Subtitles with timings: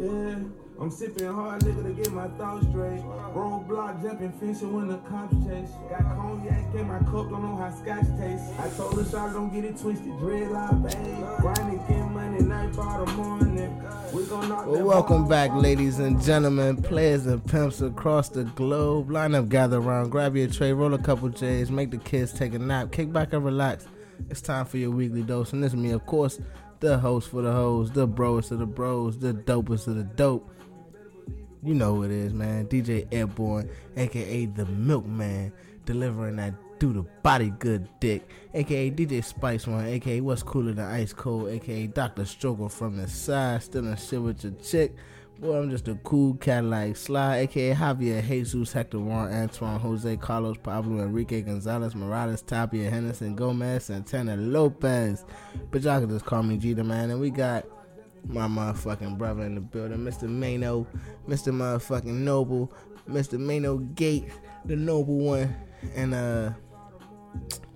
[0.00, 0.38] Yeah,
[0.80, 3.00] I'm sipping hard nigga to get my thoughts straight.
[3.34, 5.70] Roadblock jumping, fishing when the cops chase.
[5.88, 8.50] Got cognac in my cup, don't know how scotch tastes.
[8.58, 11.40] I told her shawty don't get it twisted, dreadlock, babe.
[11.40, 13.82] Grinding, get money, night by the morning.
[14.12, 19.10] We gon' knock Well, welcome back, ladies and gentlemen, players and pimps across the globe.
[19.10, 22.52] Line up, gather around, grab your tray, roll a couple J's, make the kids take
[22.54, 23.86] a nap, kick back and relax.
[24.30, 26.40] It's time for your weekly dose, and this is me, of course,
[26.84, 30.48] the host for the hoes, the bros of the bros, the dopest of the dope.
[31.62, 32.66] You know who it is, man.
[32.66, 35.50] DJ Airborne, aka the Milkman,
[35.86, 40.84] delivering that do the body good dick, aka DJ Spice One, aka What's Cooler Than
[40.84, 42.26] Ice Cold, aka Dr.
[42.26, 44.94] Struggle from the side, stealing shit with your chick.
[45.40, 50.16] Boy, I'm just a cool cat like Sly, aka Javier Jesus, Hector Juan, Antoine, Jose,
[50.18, 55.24] Carlos, Pablo, Enrique, Gonzalez, Morales, Tapia, Henderson, Gomez, Santana, Lopez.
[55.72, 57.10] But y'all can just call me Jeter, man.
[57.10, 57.66] And we got
[58.28, 60.28] my motherfucking brother in the building, Mr.
[60.28, 60.86] Mano,
[61.28, 61.52] Mr.
[61.52, 62.72] motherfucking Noble,
[63.08, 63.38] Mr.
[63.38, 65.54] Mano Gates, the noble one.
[65.96, 66.52] And uh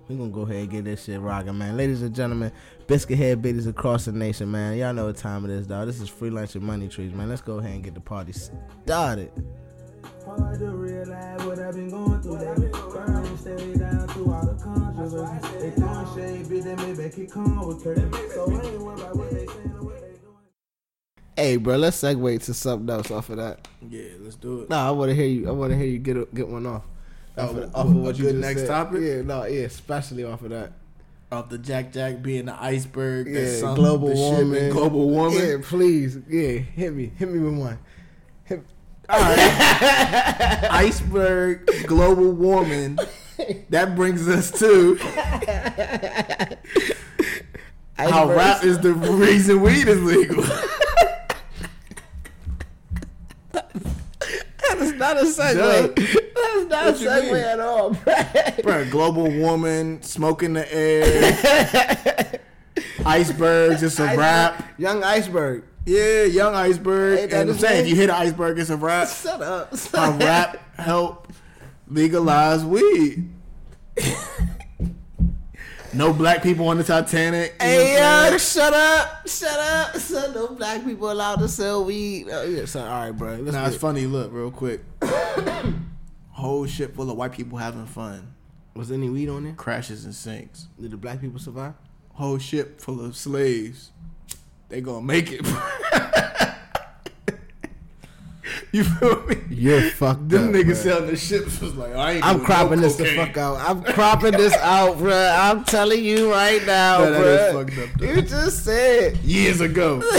[0.09, 1.77] we gonna go ahead and get this shit rocking, man.
[1.77, 2.51] Ladies and gentlemen,
[2.87, 4.75] biscuit head biddies across the nation, man.
[4.75, 5.85] Y'all know what time it is, dog.
[5.85, 7.29] This is free lunch and money trees, man.
[7.29, 9.31] Let's go ahead and get the party started.
[10.25, 12.39] Hard to realize what I've been going through.
[12.39, 15.59] They burning steady down through all the controversy.
[15.59, 18.11] They throwing shade, bitch, they may back it come with curtain.
[18.11, 20.35] So I ain't worried about what they saying or what they doing.
[21.35, 23.67] Hey, bro, let's segue to something else off of that.
[23.87, 24.69] Yeah, let's do it.
[24.69, 25.47] Nah, I want to hear you.
[25.47, 26.83] I want to hear you get a, get one off.
[27.39, 28.67] Off, Oh, of, off of what you good just next said.
[28.67, 29.01] topic?
[29.01, 30.73] Yeah, no, yeah, especially off of that.
[31.31, 34.71] Off the Jack Jack being the iceberg, Yeah, sunk global warming.
[34.71, 35.39] global warming.
[35.39, 36.17] Yeah, please.
[36.27, 37.11] Yeah, hit me.
[37.17, 37.77] Hit me with one.
[38.45, 38.63] Hit
[39.09, 40.67] All right.
[40.71, 42.97] iceberg, global warming.
[43.69, 44.95] That brings us to
[47.97, 50.43] how rap is the reason weed is legal.
[54.79, 55.95] That's not a segue.
[55.95, 56.19] Duh.
[56.35, 57.35] That's not What a you segue mean?
[57.35, 58.15] at all, bro.
[58.63, 62.39] Bro, global warming, smoke in the air,
[63.05, 64.63] icebergs, it's a rap.
[64.77, 65.63] Young iceberg.
[65.85, 67.19] Yeah, young iceberg.
[67.19, 67.89] Ain't and I'm saying, if name?
[67.95, 69.07] you hit an iceberg, it's a rap.
[69.07, 69.75] Shut up.
[69.93, 71.27] How rap help
[71.87, 73.29] legalize weed.
[75.99, 77.61] No black people on the Titanic.
[77.61, 79.27] Hey, yo, shut up.
[79.27, 79.95] Shut up.
[79.99, 82.27] So no black people allowed to sell weed.
[82.31, 83.35] Oh, yeah, so, all right, bro.
[83.35, 84.05] Let's Nah, it's funny.
[84.05, 84.81] Look, real quick.
[86.31, 88.33] Whole ship full of white people having fun.
[88.75, 89.53] Was any weed on there?
[89.53, 90.67] Crashes and sinks.
[90.79, 91.73] Did the black people survive?
[92.13, 93.91] Whole ship full of slaves.
[94.69, 95.41] They gonna make it.
[98.71, 99.35] you feel me?
[99.49, 100.73] You're fucked Them up, niggas bro.
[100.75, 102.25] selling the ships was like, I ain't.
[102.25, 103.57] I'm doing cropping no this the fuck out.
[103.57, 105.37] I'm cropping this out, bruh.
[105.51, 108.01] I'm telling you right now, Nah, that is up.
[108.01, 110.01] You just said Years ago.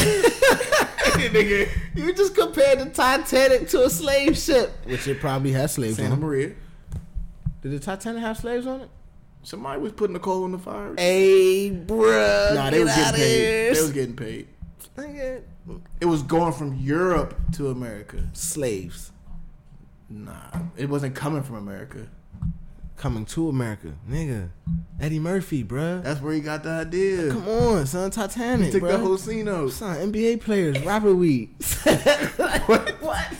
[1.20, 1.68] nigga.
[1.94, 6.12] you just compared the Titanic to a slave ship, which it probably has slaves Santa
[6.12, 6.18] on.
[6.18, 6.20] it.
[6.22, 6.52] Maria.
[7.62, 8.90] Did the Titanic have slaves on it?
[9.42, 10.94] Somebody was putting the coal in the fire.
[10.98, 12.54] Hey, bruh.
[12.54, 13.38] Nah, they get was getting paid.
[13.40, 13.74] here.
[13.74, 14.48] They was getting paid.
[16.00, 18.28] It was going from Europe to America.
[18.32, 19.12] slaves
[20.12, 22.08] Nah, it wasn't coming from America.
[22.96, 24.50] coming to America, nigga.
[25.00, 26.02] Eddie Murphy, bruh.
[26.02, 27.30] That's where he got the idea.
[27.30, 28.10] Come on, son.
[28.10, 28.88] Titanic, he took bruh.
[28.88, 29.70] the whole scene out.
[29.70, 31.54] Son, NBA players, rapper weed.
[32.66, 33.36] what?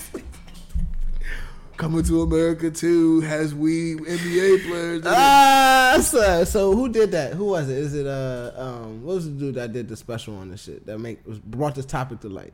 [1.80, 5.02] Coming to America too has we NBA players.
[5.06, 6.44] Ah, son.
[6.44, 7.32] So who did that?
[7.32, 7.78] Who was it?
[7.78, 10.84] Is it uh um what was the dude that did the special on this shit
[10.84, 12.52] that make was brought this topic to light?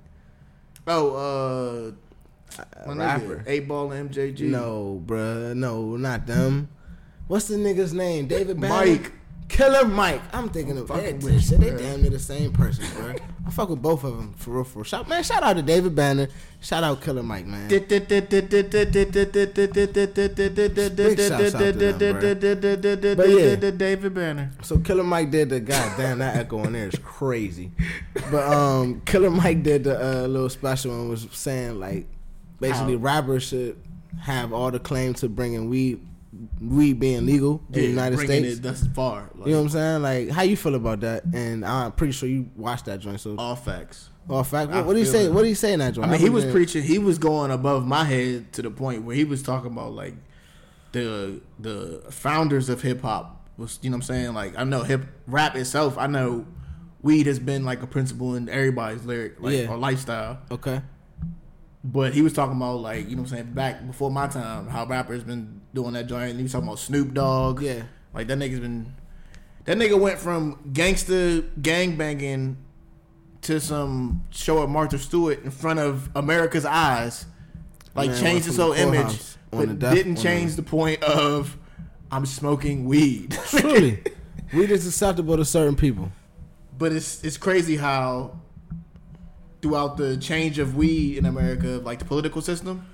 [0.86, 1.92] oh,
[2.56, 3.42] uh, A rapper.
[3.48, 4.42] Eight Ball MJG.
[4.42, 5.56] No, bruh.
[5.56, 6.68] No, not them.
[7.26, 8.28] What's the nigga's name?
[8.28, 8.74] David Banner?
[8.74, 9.12] Mike.
[9.48, 10.22] Killer Mike.
[10.32, 11.60] I'm thinking of fucking with shit.
[11.60, 13.14] They damn near the same person, bro.
[13.46, 14.64] I fuck with both of them for real.
[14.64, 14.84] For real.
[14.84, 16.28] Shout, man, shout out to David Banner.
[16.60, 17.68] Shout out Killer Mike, man.
[23.16, 23.70] But yeah.
[23.70, 24.50] David Banner.
[24.62, 27.70] So Killer Mike did the god damn that echo in there is crazy.
[28.30, 32.06] But um Killer Mike did the uh, little special and was saying like
[32.60, 33.80] basically rappers should
[34.22, 36.00] have all the claim to bringing weed
[36.60, 38.58] weed being legal in the United States.
[38.60, 39.30] thus far.
[39.34, 40.02] Like, You know what I'm saying?
[40.02, 41.24] Like, how you feel about that?
[41.32, 43.20] And I'm pretty sure you watched that joint.
[43.20, 44.10] So, all facts.
[44.28, 45.26] all fact, what, what do you say?
[45.26, 45.32] it.
[45.32, 46.08] What do you say in that joint?
[46.08, 46.82] I mean, he was preaching.
[46.82, 50.14] He was going above my head to the point where he was talking about like
[50.92, 53.78] the the founders of hip hop was.
[53.82, 54.34] You know what I'm saying?
[54.34, 55.98] Like I know hip rap itself.
[55.98, 56.46] I know
[57.02, 59.68] weed has been like a principle in everybody's lyric like, Yeah.
[59.70, 60.38] or lifestyle.
[60.50, 60.80] Okay.
[61.92, 64.66] But he was talking about like you know what I'm saying back before my time
[64.66, 66.30] how rappers been doing that joint.
[66.30, 67.62] And he was talking about Snoop Dogg.
[67.62, 67.82] Yeah.
[68.12, 68.92] like that nigga's been.
[69.66, 72.56] That nigga went from gangster gang banging
[73.42, 77.26] to some show of Martha Stewart in front of America's eyes,
[77.94, 80.68] like Man, change his whole image, courthouse on the but death- didn't change the- the
[80.68, 81.56] point of
[82.10, 83.36] I'm smoking weed.
[83.48, 84.02] Truly,
[84.54, 86.10] weed is acceptable to certain people.
[86.78, 88.38] But it's it's crazy how
[89.62, 92.86] throughout the change of weed in America, like the political system,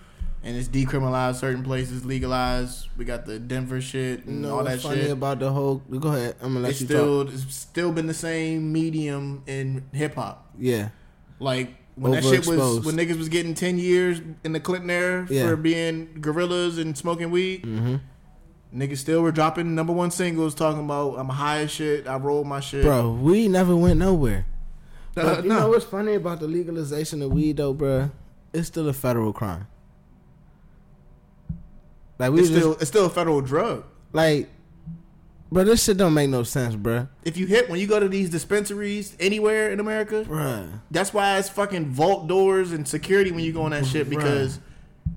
[0.44, 2.88] and it's decriminalized certain places, legalized.
[2.96, 5.10] We got the Denver shit and know all that funny shit.
[5.10, 5.76] about the whole?
[5.76, 6.36] Go ahead.
[6.40, 7.34] I'm gonna let it's you still talk.
[7.34, 10.50] it's still been the same medium in hip hop.
[10.58, 10.88] Yeah,
[11.38, 15.26] Like when that shit was when niggas was getting ten years in the Clinton era
[15.28, 15.46] Yeah.
[15.48, 17.64] for being gorillas and smoking weed.
[17.64, 17.96] hmm
[18.74, 22.06] Niggas still were dropping number one singles talking about I'm high as shit.
[22.08, 22.82] I roll my shit.
[22.82, 24.46] bro, we never went nowhere.
[25.16, 25.60] Uh, you no.
[25.60, 28.10] know what's funny about the legalization of weed, though, bro?
[28.52, 29.66] It's still a federal crime.
[32.18, 33.84] Like we it's just, still it's still a federal drug.
[34.12, 34.48] like,
[35.50, 37.08] bro, this shit don't make no sense, bro.
[37.24, 40.80] If you hit when you go to these dispensaries anywhere in America, Bruh.
[40.90, 44.60] that's why it's fucking vault doors and security when you go on that shit because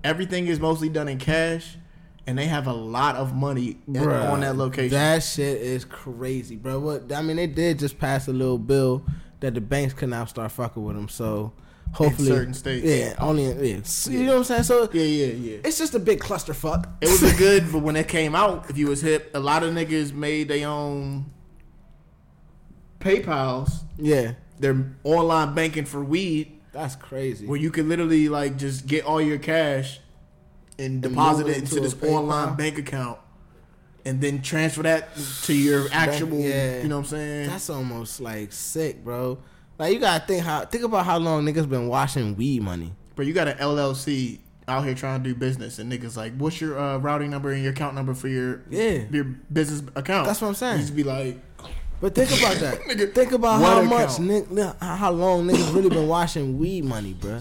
[0.04, 1.78] everything is mostly done in cash,
[2.26, 4.98] and they have a lot of money Bruh, on that location.
[4.98, 6.80] That shit is crazy, bro.
[6.80, 9.06] What I mean, they did just pass a little bill
[9.46, 11.08] that the banks can now start fucking with them.
[11.08, 11.54] So
[11.94, 12.84] hopefully, certain states.
[12.84, 13.84] yeah, only in, yeah.
[13.84, 14.64] So, You know what I'm saying?
[14.64, 15.58] So yeah, yeah, yeah.
[15.64, 16.90] it's just a big clusterfuck.
[17.00, 19.62] It was a good, but when it came out, if you was hip, a lot
[19.62, 21.28] of niggas made their own
[23.00, 27.46] PayPal's, yeah, their online banking for weed, that's crazy.
[27.46, 30.00] where you could literally like just get all your cash
[30.80, 32.14] and deposit move it it into this PayPal?
[32.14, 33.20] online bank account,
[34.06, 35.10] and then transfer that
[35.44, 36.40] to your actual.
[36.40, 36.82] yeah.
[36.82, 37.50] You know what I'm saying?
[37.50, 39.38] That's almost like sick, bro.
[39.80, 42.94] Like you gotta think how think about how long niggas been washing weed money.
[43.16, 46.60] But you got an LLC out here trying to do business, and niggas like, what's
[46.60, 49.04] your uh, routing number and your account number for your Yeah.
[49.12, 50.26] your business account?
[50.28, 50.76] That's what I'm saying.
[50.78, 51.38] You just be like,
[52.02, 52.80] But think about that.
[52.90, 54.20] Nigga, think about how account?
[54.20, 57.40] much ni- how long niggas really been washing weed money, bro.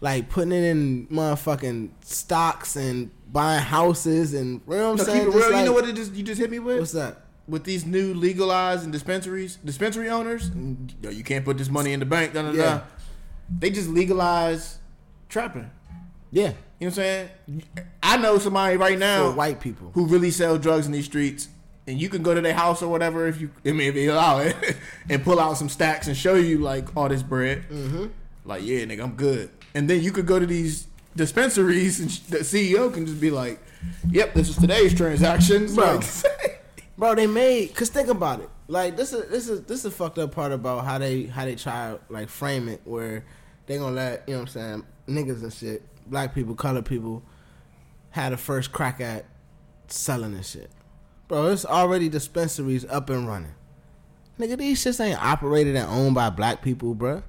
[0.00, 5.04] Like putting it in motherfucking stocks and buying houses and you know what I'm no,
[5.04, 5.24] saying.
[5.26, 5.58] keep real.
[5.58, 6.78] you know what it just you just hit me with?
[6.78, 7.18] What's that?
[7.48, 10.48] with these new legalized and dispensaries, dispensary owners,
[11.02, 12.32] yo, you can't put this money in the bank.
[12.32, 12.62] Da, da, Yeah.
[12.62, 12.80] da.
[13.58, 14.78] They just legalize
[15.28, 15.68] trapping.
[16.30, 17.28] Yeah, You know what I'm saying?
[18.02, 19.90] I know somebody right for now white people.
[19.92, 21.48] who really sell drugs in these streets,
[21.86, 24.06] and you can go to their house or whatever if you, I mean, if they
[24.06, 24.56] allow it,
[25.10, 27.64] and pull out some stacks and show you like all this bread.
[27.68, 28.06] Mm-hmm.
[28.44, 29.50] Like, yeah, nigga, I'm good.
[29.74, 30.86] And then you could go to these
[31.16, 33.60] dispensaries, and the CEO can just be like,
[34.10, 35.96] "Yep, this is today's transactions." Bro.
[35.96, 36.64] Like,
[36.98, 38.48] Bro, they made cause think about it.
[38.68, 41.44] Like this is this is this is a fucked up part about how they how
[41.44, 43.24] they try like frame it where
[43.66, 47.22] they gonna let you know what I'm saying niggas and shit, black people, colored people,
[48.10, 49.24] had a first crack at
[49.88, 50.70] selling this shit.
[51.28, 53.54] Bro, it's already dispensaries up and running.
[54.38, 57.22] Nigga, these shits ain't operated and owned by black people, bro.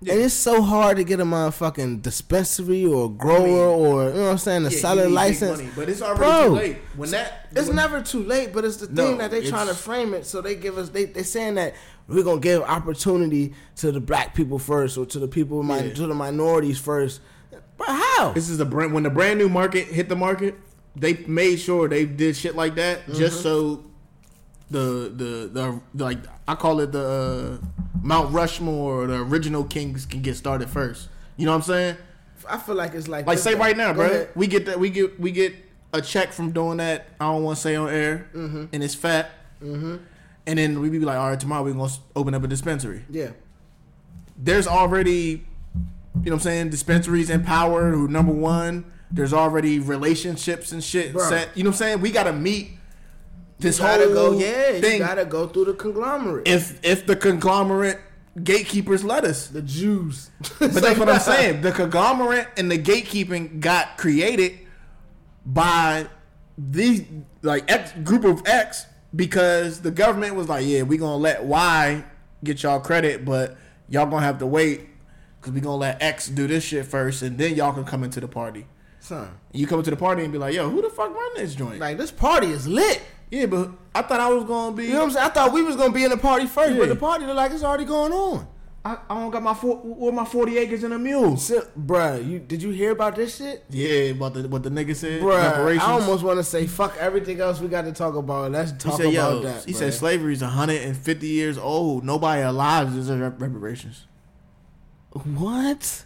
[0.00, 4.22] And it's so hard to get a motherfucking dispensary or grower mean, or you know
[4.24, 5.58] what I'm saying, a Yeah, seller you need big license.
[5.58, 6.76] money, but it's already Bro, too late.
[6.96, 9.66] When that It's when- never too late, but it's the No, thing that they're trying
[9.68, 10.24] to frame it.
[10.26, 11.74] So they give us they they saying that
[12.06, 15.92] we're gonna give opportunity to the black people first, or to the people Yeah.
[15.92, 17.20] to the minorities first.
[17.76, 18.32] But how?
[18.32, 20.58] This is a brand when the brand new market hit the market,
[20.96, 23.18] they made sure they did shit like that Mm-hmm.
[23.18, 23.84] just so
[24.70, 27.66] the, the the the like I call it the uh,
[28.02, 31.08] Mount Rushmore or the original kings can get started first.
[31.36, 31.96] You know what I'm saying?
[32.48, 33.60] I feel like it's like Like say though.
[33.60, 34.28] right now, Go bro, ahead.
[34.34, 35.54] we get that we get we get
[35.92, 37.08] a check from doing that.
[37.20, 38.64] I don't want to say on air, Mm-hmm.
[38.72, 39.30] and it's fat.
[39.60, 43.04] And then we be like, all right, tomorrow we gonna open up a dispensary.
[43.10, 43.30] Yeah,
[44.36, 45.40] there's already, you
[46.16, 48.92] know what I'm saying, dispensaries in power who number one.
[49.10, 51.28] There's already relationships and shit Bro.
[51.30, 51.56] set.
[51.56, 52.00] You know what I'm saying?
[52.02, 52.72] We gotta meet
[53.58, 54.38] this you gotta whole go.
[54.38, 56.46] Yeah, you gotta go through the conglomerate.
[56.46, 57.98] if if the conglomerate
[58.42, 59.48] gatekeepers let us.
[59.48, 60.30] the Jews.
[60.58, 61.62] But that's what I'm saying.
[61.62, 64.58] The conglomerate and the gatekeeping got created
[65.44, 66.06] by
[66.56, 67.04] these
[67.42, 72.04] like X group of X because the government was like, yeah, we gonna let Y
[72.44, 73.56] get y'all credit, but
[73.88, 74.86] y'all gonna have to wait
[75.40, 78.20] because we gonna let X do this shit first, and then y'all can come into
[78.20, 78.66] the party.
[79.00, 81.54] Son, you come into the party and be like, yo, who the fuck run this
[81.54, 81.78] joint?
[81.78, 83.00] like this party is lit.
[83.30, 84.84] Yeah, but I thought I was gonna be.
[84.84, 85.26] You know what I'm saying?
[85.26, 86.78] I thought we was gonna be in the party first, Yeah.
[86.80, 88.46] but the party look like it's already going on.
[88.84, 91.36] I, I don't got my four, what my forty acres and a mule.
[91.36, 93.64] So, bruh, you did you hear about this shit?
[93.68, 95.20] Yeah, about the what the nigga said.
[95.20, 95.78] Bruh.
[95.78, 98.52] I almost want to say fuck everything else we got to talk about.
[98.52, 99.64] Let's talk said, about "Yo," that.
[99.64, 99.76] he bruh.
[99.76, 102.04] said slavery is 150 years old.
[102.04, 104.06] Nobody alive deserves rep- reparations.
[105.12, 106.04] what?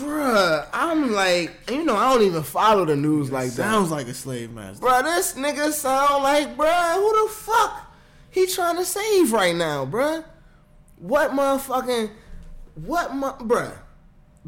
[0.00, 3.70] Bruh, I'm like, you know, I don't even follow the news like that.
[3.70, 4.84] Sounds like a slave master.
[4.84, 7.92] Bruh, this nigga sound like, bruh, who the fuck
[8.30, 10.24] he trying to save right now, bruh?
[10.96, 12.10] What motherfucking
[12.74, 13.76] what mu- bruh?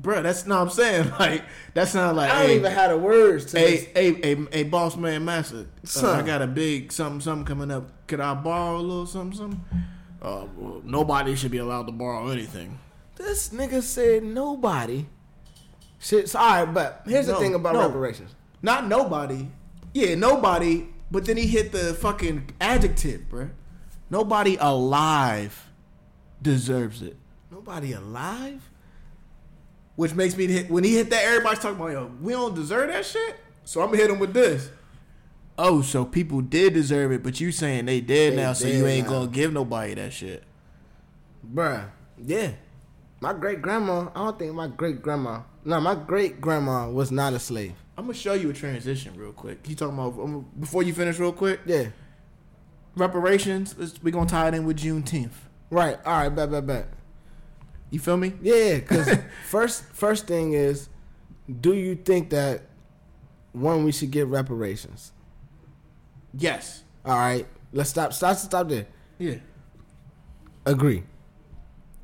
[0.00, 1.12] Bruh, that's not what I'm saying.
[1.18, 1.44] Like
[1.74, 3.88] that sounds like I don't hey, even have the words to hey, this.
[3.94, 5.66] hey, hey, hey, boss man, master.
[5.96, 8.06] Uh, I got a big something, something coming up.
[8.06, 9.64] Could I borrow a little something, something?
[10.20, 12.78] Uh, well, nobody should be allowed to borrow anything.
[13.16, 15.06] This nigga said nobody.
[16.02, 16.28] Shit.
[16.28, 17.86] So, all right, but here's the No, thing about no.
[17.86, 18.34] reparations.
[18.60, 19.46] Not nobody.
[19.94, 20.88] Yeah, nobody.
[21.10, 23.50] But then he hit the fucking adjective, bruh.
[24.10, 25.70] Nobody alive
[26.40, 27.16] deserves it.
[27.50, 28.68] Nobody alive.
[29.94, 31.22] Which makes me hit when he hit that.
[31.24, 33.36] Everybody's talking about yo, we don't deserve that shit.
[33.64, 34.70] So I'm gonna hit him with this.
[35.58, 38.74] Oh, so people did deserve it, but you saying they dead They now, so dead
[38.78, 39.12] you ain't now.
[39.20, 40.42] gonna give nobody that shit.
[41.54, 41.90] Bruh,
[42.24, 42.52] yeah.
[43.22, 47.32] My great grandma, I don't think my great grandma, no, my great grandma was not
[47.32, 47.74] a slave.
[47.96, 49.60] I'm gonna show you a transition real quick.
[49.68, 51.60] You talking about um, before you finish real quick?
[51.64, 51.90] Yeah.
[52.96, 53.76] Reparations.
[53.78, 55.30] Let's, we gonna tie it in with Juneteenth.
[55.70, 55.98] Right.
[56.04, 56.30] All right.
[56.30, 56.50] Bet.
[56.50, 56.66] Bet.
[56.66, 56.88] Bet.
[57.90, 58.32] You feel me?
[58.42, 58.80] Yeah.
[58.80, 59.16] Because
[59.48, 60.88] first, first thing is,
[61.60, 62.62] do you think that
[63.52, 65.12] one we should get reparations?
[66.36, 66.82] Yes.
[67.04, 67.46] All right.
[67.72, 68.14] Let's stop.
[68.14, 68.36] Stop.
[68.36, 68.86] Stop there.
[69.20, 69.36] Yeah.
[70.66, 71.04] Agree.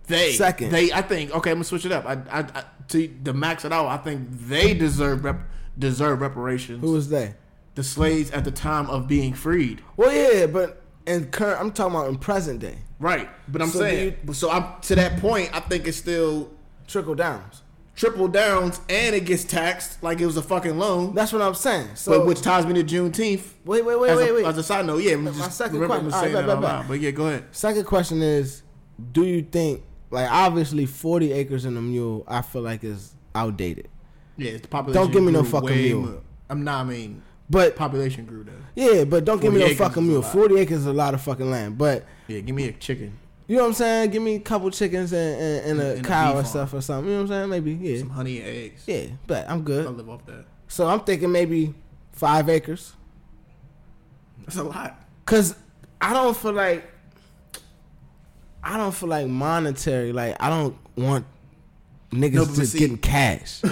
[0.09, 0.71] They Second.
[0.73, 0.93] They.
[0.93, 1.31] I think.
[1.35, 2.05] Okay, I'm gonna switch it up.
[2.07, 2.15] I.
[2.31, 2.41] I.
[2.41, 3.87] I to the max it out.
[3.87, 5.41] I think they deserve rep,
[5.79, 6.81] deserve reparations.
[6.81, 7.35] Who was they?
[7.75, 9.81] the slaves at the time of being freed?
[9.97, 13.29] Well, yeah, but in current, I'm talking about in present day Right.
[13.47, 14.17] But I'm So saying.
[14.33, 15.51] so I'm to that point.
[15.55, 16.51] I think it's still
[16.89, 17.63] trickle downs.
[17.95, 21.15] triple downs, and it gets taxed like it was a fucking loan.
[21.15, 21.89] That's what I'm saying.
[21.95, 23.43] So but which ties me to Juneteenth.
[23.65, 24.47] wait, wait, wait, wait, a, wait.
[24.47, 25.13] as a side note, yeah.
[25.13, 26.89] I'm My second question- all right, that bet, out bet, loud.
[26.89, 27.45] But yeah, go ahead.
[27.53, 28.63] Second question is,
[29.13, 32.25] do you think like obviously 40 acres in a mule?
[32.27, 33.89] I feel like is outdated.
[34.37, 35.03] Yeah, it's the population.
[35.03, 36.01] Don't give me no fucking mule.
[36.03, 36.23] more.
[36.51, 36.81] I'm um, not.
[36.81, 38.53] I mean, But population grew though.
[38.75, 40.23] yeah, but don't give me 40 no fucking mule.
[40.23, 41.77] 40 acres is a lot of fucking land.
[41.77, 44.11] But Yeah, give me a chicken, you know what I'm saying?
[44.11, 46.83] Give me a couple chickens and, and, and a And cow bee or stuff or
[46.83, 47.09] something.
[47.11, 47.51] You know what I'm saying?
[47.51, 48.85] Maybe yeah, some honey and eggs.
[48.87, 49.07] yeah.
[49.27, 49.87] But I'm good.
[49.87, 50.45] I live off that.
[50.69, 51.75] So I'm thinking maybe
[52.13, 52.93] five acres.
[54.45, 55.03] That's a lot.
[55.25, 55.55] Cause
[55.99, 56.91] I don't feel like
[58.75, 60.13] I don't feel like monetary.
[60.13, 61.25] Like I don't want
[62.13, 63.63] niggas No, just see- getting cash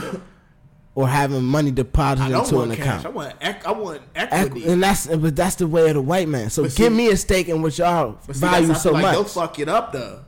[0.94, 2.78] or having money deposited into an cash.
[2.78, 3.06] account.
[3.06, 3.34] I want.
[3.40, 4.66] Ec- I want Equ- equity.
[4.68, 6.48] and that's but that's the way of the white man.
[6.50, 9.12] So But give see- me a stake in what y'all see, value so like much.
[9.14, 10.20] They'll fuck it up though.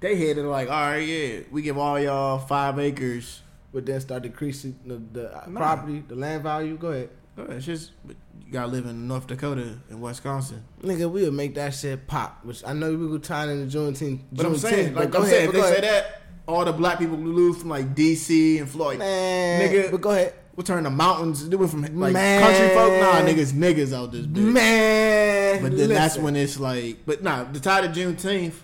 [0.00, 3.42] They hit it like, all right, yeah, we give all y'all five acres.
[3.72, 5.58] but then start decreasing the, the Nah.
[5.60, 6.76] property, the land value.
[6.76, 8.14] Go ahead, It's just you
[8.52, 10.62] gotta live in North Dakota and Wisconsin.
[10.82, 11.10] nigga.
[11.10, 12.44] We'll make that shit pop.
[12.44, 14.20] Which I know we could tie in the Juneteenth.
[14.32, 16.72] But I'm saying, but like go I'm ahead, saying, if they say that, all the
[16.72, 20.84] black people lose from like DC and Floyd, man, nigga, But go ahead, we'll turn
[20.84, 21.42] the mountains.
[21.48, 22.40] Do it from like Man.
[22.42, 22.92] country folk.
[23.00, 24.52] Nah, niggas, niggas out this bitch.
[24.52, 25.62] man.
[25.62, 28.54] But then that's when it's like, but nah, the tie to Juneteenth.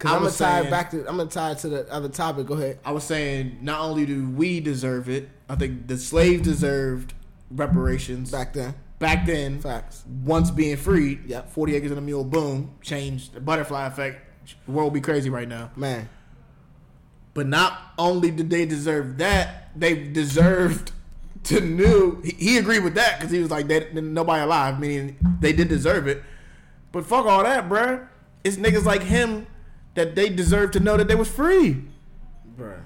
[0.00, 2.46] Cause I'm gonna tie it back to I'm gonna tie it to the other topic.
[2.46, 2.80] Go ahead.
[2.84, 7.14] I was saying, not only do we deserve it, I think the slaves deserved
[7.50, 9.60] reparations Back then, back then.
[9.60, 10.04] facts.
[10.24, 14.20] Once being freed, yeah, 40 acres and a mule, boom, changed the butterfly effect.
[14.66, 15.70] The world be crazy right now.
[15.76, 16.08] Man,
[17.32, 20.92] But not only did they deserve that, they deserved
[21.44, 22.20] to knew.
[22.22, 25.68] He, he agreed with that because he was like, they, nobody alive, meaning they did
[25.68, 26.22] deserve it.
[26.92, 28.06] But fuck all that, bruh.
[28.44, 29.46] It's niggas like him
[29.94, 31.82] that they deserve to know that they was free.
[32.58, 32.80] bruh,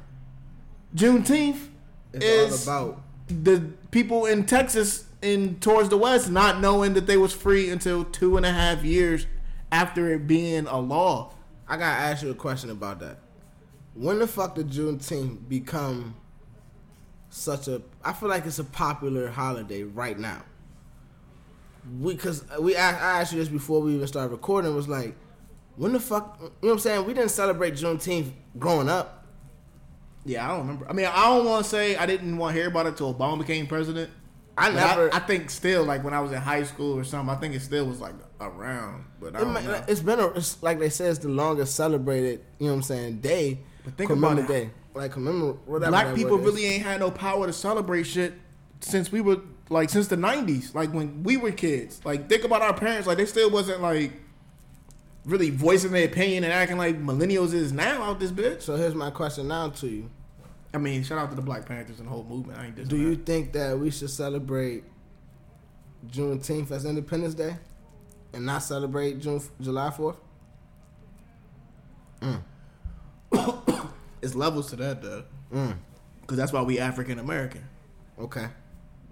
[0.95, 1.69] Juneteenth
[2.13, 7.07] it's is all about the people in Texas in towards the west not knowing that
[7.07, 9.27] they was free until two and a half years
[9.71, 11.33] after it being a law.
[11.67, 13.19] I gotta ask you a question about that.
[13.95, 16.15] When the fuck did Juneteenth become
[17.31, 17.83] such a?
[18.05, 20.43] I feel like it's a popular holiday right now.
[22.01, 24.75] We, cause we, I, I asked you this before we even started recording.
[24.75, 25.15] Was like,
[25.77, 26.37] when the fuck?
[26.41, 27.07] You know what I'm saying?
[27.07, 29.18] We didn't celebrate Juneteenth growing up.
[30.25, 30.87] Yeah, I don't remember.
[30.89, 33.15] I mean, I don't want to say I didn't want to hear about it until
[33.15, 34.11] Obama became president.
[34.57, 35.15] I never.
[35.15, 37.61] I, think still, like when I was in high school or something, I think it
[37.61, 39.05] still was like around.
[39.21, 39.85] But I It don't might- know.
[39.87, 42.83] it's been a, it's like they say it's the longest celebrated, you know what I'm
[42.83, 43.61] saying, day.
[43.85, 44.49] But think about it.
[44.49, 44.71] day.
[44.95, 45.93] Like commemorate whatever.
[45.93, 48.35] Black people really ain't had no power to celebrate shit
[48.81, 50.75] since we were like since the '90s.
[50.75, 52.01] Like when we were kids.
[52.05, 53.07] Like think about our parents.
[53.07, 54.13] Like they still wasn't like
[55.29, 58.63] really voicing their opinion and acting like millennials is now out this bitch.
[58.63, 60.11] So here's my question now to you.
[60.75, 62.59] I mean, shout out to the Black Panthers and the whole movement.
[62.59, 63.27] I ain't dissing Do you that.
[63.27, 64.85] think that we should celebrate
[66.11, 67.57] Juneteenth as Independence Day
[68.33, 70.17] and not celebrate June July Fourth?
[74.21, 75.77] It's levels to that though, Mm.
[76.23, 77.65] because that's why we African American.
[78.19, 78.47] Okay.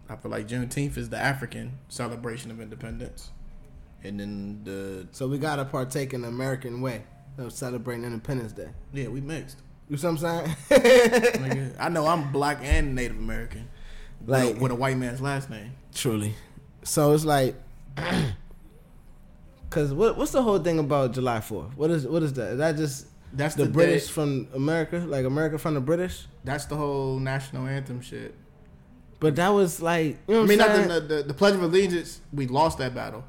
[0.09, 3.31] I feel like Juneteenth is the African celebration of independence,
[4.05, 7.03] and then the So we gotta partake in the American way.
[7.39, 8.69] of celebrating Independence Day.
[8.95, 9.59] Yeah, we mixed.
[9.91, 10.57] You see what I'm saying?
[10.71, 13.69] Nigga, I know I'm black and Native American.
[14.27, 15.73] Like- Like with a white man's last name.
[15.95, 16.35] Truly.
[16.83, 17.55] So it's like,
[19.71, 21.77] cause what what's the whole thing about July Fourth?
[21.77, 22.53] What is what is that?
[22.53, 26.27] Is that just That's the, the, British day- from America, like America from the British?
[26.45, 28.35] that's the whole national anthem shit.
[29.19, 30.89] But that was like, you know I what mean, I'm not saying?
[30.89, 32.21] the, the, the Pledge of Allegiance.
[32.33, 33.25] We lost that battle.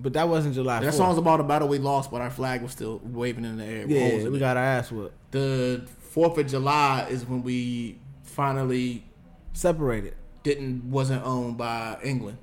[0.00, 0.96] But that wasn't July That 4th.
[0.96, 3.86] song's about a battle we lost, but our flag was still waving in the air.
[3.86, 5.14] yeah, we got our ass whooped.
[5.32, 9.04] the Fourth of July is when we finally
[9.52, 10.14] Separated.
[10.42, 12.38] didn't wasn't owned by England,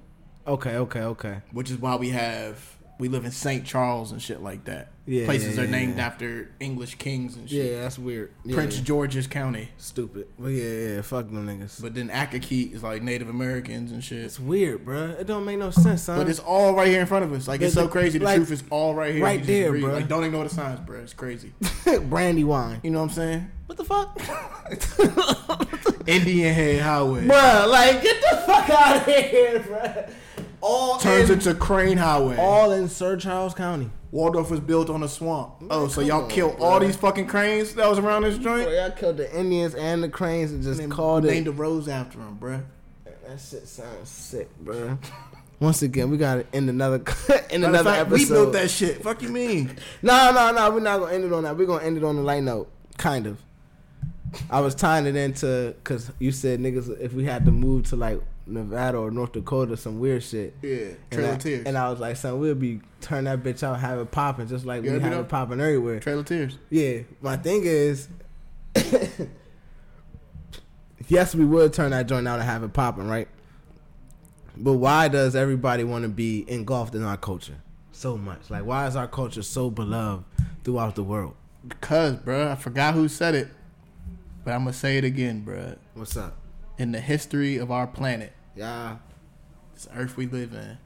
[0.48, 1.42] Okay, okay, okay.
[1.52, 3.66] which is why we have we live in St.
[3.66, 4.90] Charles and shit like that.
[5.06, 6.06] Yeah, Places yeah, are named yeah.
[6.06, 7.72] after English kings and shit.
[7.72, 8.32] Yeah, that's weird.
[8.52, 8.80] Prince.
[8.82, 10.28] George's County, Stupid.
[10.38, 11.82] But yeah, yeah, fuck them niggas.
[11.82, 14.20] but then Accokeek is like Native Americans and shit.
[14.20, 15.18] it's weird, bruh.
[15.20, 16.18] It don't make no sense, son.
[16.18, 17.48] But it's all right here in front of us.
[17.48, 18.20] Like it's so crazy.
[18.20, 19.24] The like, truth is all right here.
[19.24, 19.84] right there, read.
[19.84, 19.94] bruh.
[19.94, 21.00] Like don't ignore the signs, bro.
[21.00, 21.54] It's crazy.
[22.04, 22.82] Brandywine.
[22.84, 23.52] You know what I'm saying?
[23.68, 24.20] What the fuck?
[26.08, 30.10] Indian Head Highway bruh, like get the fuck out of here, bruh.
[30.62, 32.38] All turns in, into Crane Highway.
[32.38, 33.90] all in Sir Charles County.
[34.12, 35.56] Waldorf was built on a swamp.
[35.70, 36.66] oh, so y'all on, killed bro.
[36.66, 38.66] all these fucking cranes that was around this joint?
[38.66, 41.32] Boy, y'all killed the Indians and the cranes and just Named- called it.
[41.32, 42.64] named the rose after him, bruh.
[43.28, 44.98] That shit sounds sick, bruh.
[45.60, 46.98] Once again, we gotta end another
[47.50, 48.12] in Matter another fact, episode.
[48.12, 49.02] we built that shit.
[49.04, 49.76] Fuck you mean?
[50.02, 50.70] No, no, no.
[50.72, 51.58] We're not gonna end it on that.
[51.58, 53.40] We're gonna end it on a light note, kind of.
[54.52, 57.96] I was tying it into because you said niggas if we had to move to
[57.96, 60.56] like Nevada or North Dakota, some weird shit.
[60.62, 61.66] Yeah, And Trail I, Tears.
[61.66, 64.66] and I was like, son, we'll be turn that bitch out, have it popping, just
[64.66, 66.00] like You we have it popping everywhere.
[66.00, 66.58] Trail of Tears.
[66.70, 68.08] Yeah, my thing is,
[71.08, 73.28] yes, we would turn that joint out and have it popping, right?
[74.56, 77.58] But why does everybody want to be engulfed in our culture
[77.92, 78.50] so much?
[78.50, 80.26] Like, why is our culture so beloved
[80.64, 81.36] throughout the world?
[81.68, 83.50] Because, bruh, I forgot who said it,
[84.44, 85.78] but I'm gonna say it again, bruh.
[85.94, 86.36] What's up?
[86.78, 88.98] In the history of our planet, Yeah,
[89.74, 90.78] this earth we live in,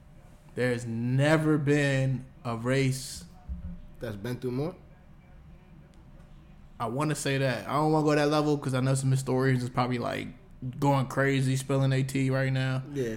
[0.55, 3.23] there has never been a race.
[3.99, 4.75] that's been through more.
[6.79, 7.67] I want to say that.
[7.69, 10.27] I don't want to go that level because I know some historians is probably like
[10.79, 12.81] going crazy, spilling AT right now.
[12.93, 13.15] Yeah,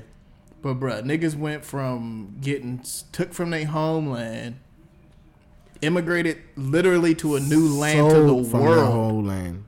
[0.62, 4.56] But bruh, niggas went from getting took from their homeland,
[5.80, 9.64] immigrated literally to a new land to the from world, whole land.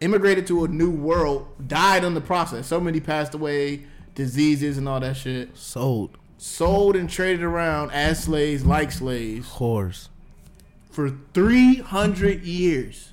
[0.00, 2.66] immigrated to a new world, died in the process.
[2.66, 3.86] So many passed away,
[4.18, 5.56] diseases and all that shit.
[5.56, 10.08] Sold Sold and traded around as slaves, like slaves, whores.
[10.90, 13.12] for 300 years.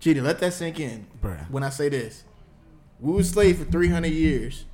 [0.00, 1.06] Gee, let that sink in.
[1.22, 1.48] Bruh.
[1.50, 2.24] When I say this,
[3.00, 4.64] we were slaves for 300 years.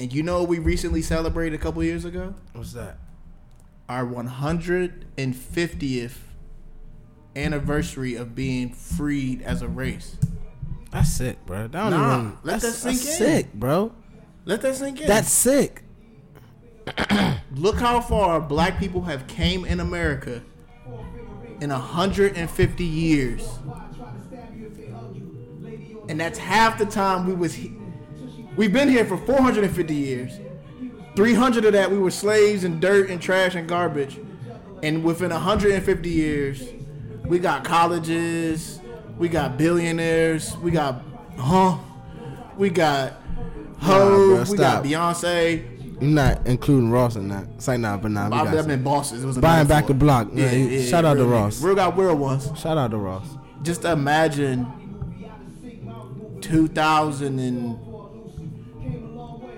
[0.00, 2.34] And you know what we recently celebrated a couple years ago?
[2.54, 2.98] What's that?
[3.90, 6.12] our 150th
[7.34, 10.16] anniversary of being freed as a race.
[10.90, 11.62] That's sick, bro.
[11.68, 13.26] That don't Nah, even, let that's, that sink that's in.
[13.26, 13.92] sick, bro.
[14.48, 15.06] Let that sink in.
[15.06, 15.82] That's sick.
[17.54, 20.42] Look how far black people have came in America
[21.60, 23.46] in 150 years.
[26.08, 27.76] And that's half the time we was he-
[28.56, 30.40] We've been here for 450 years.
[31.14, 34.18] 300 of that we were slaves and dirt and trash and garbage.
[34.82, 36.66] And within 150 years,
[37.26, 38.80] we got colleges,
[39.18, 41.02] we got billionaires, we got
[41.36, 41.76] huh,
[42.56, 43.12] we got
[43.80, 44.84] Ho, bro, we got.
[44.84, 45.78] Beyonce.
[46.00, 47.46] You're not including Ross in that.
[47.56, 48.28] It's like nah, but nah.
[48.28, 48.82] Got been some.
[48.82, 49.24] bosses.
[49.24, 50.28] It was a Buying back the block.
[50.32, 50.88] Yeah, yeah.
[50.88, 51.60] shout out to Ross.
[51.60, 52.50] Real got real ones.
[52.58, 53.26] Shout out to Ross.
[53.62, 54.66] Just imagine
[56.40, 57.78] 2000 and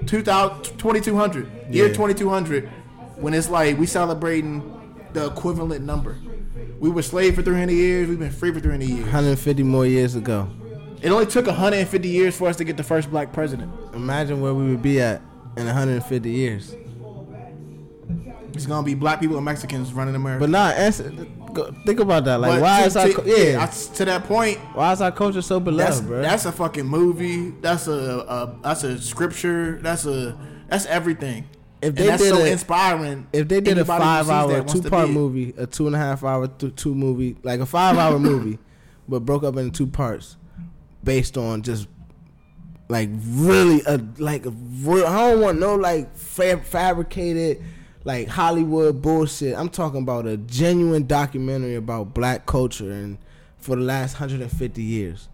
[0.09, 2.69] 2000, 2200, year 2200,
[3.17, 6.17] when it's like we celebrating the equivalent number.
[6.79, 8.09] We were slave for 300 years.
[8.09, 9.03] We've been free for 300 years.
[9.03, 10.49] 150 more years ago.
[11.03, 13.73] It only took 150 years for us to get the first black president.
[13.95, 15.23] Imagine where we would be at
[15.57, 16.75] in 150 years.
[18.53, 20.41] It's gonna be black people and Mexicans running America.
[20.41, 21.11] But nah, answer,
[21.55, 22.41] go, think about that.
[22.41, 23.63] Like, But why to- is our to- yeah?
[23.63, 26.21] I- to that point, why is our culture so beloved, that's bro?
[26.21, 27.51] that's a fucking movie.
[27.63, 29.79] That's a, a that's a scripture.
[29.81, 30.37] That's a
[30.69, 31.45] that's everything.
[31.81, 33.27] If And they that's did so a- inspiring.
[33.33, 35.87] if they did a Anybody who sees five-hour, that wants to two-part movie, a two
[35.87, 38.59] and a half hour, th- two movie, like a five-hour movie,
[39.09, 40.37] but broke up into two parts,
[41.03, 41.89] based on just
[42.89, 47.63] like really a like a real, I don't want no like fa- fabricated
[48.05, 49.57] like Hollywood bullshit.
[49.57, 53.19] I'm talking about a genuine documentary about black culture and
[53.59, 55.29] for the last 150 years.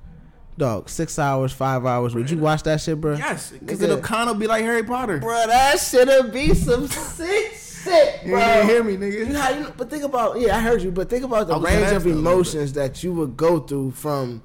[0.59, 2.15] Dog, six hours, five hours.
[2.15, 3.15] Would you watch that shit, bro?
[3.17, 5.19] Yes, because it'll kind of be like Harry Potter.
[5.19, 8.41] Bro, that shit'll be some sick You bro.
[8.41, 9.29] didn't hear me, You nigga.
[9.33, 10.91] know how you, but think about yeah, I heard you.
[10.91, 14.43] But think about the range of emotions that you would go through from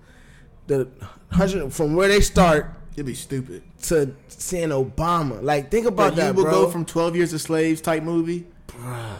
[0.77, 3.63] the hundred from where they start It'd be stupid.
[3.83, 5.41] to seeing Obama.
[5.41, 6.51] Like think about But that, you would bro.
[6.65, 8.47] go from Twelve Years a Slaves type movie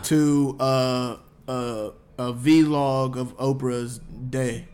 [0.04, 4.68] to uh, uh, a vlog of Oprah's day.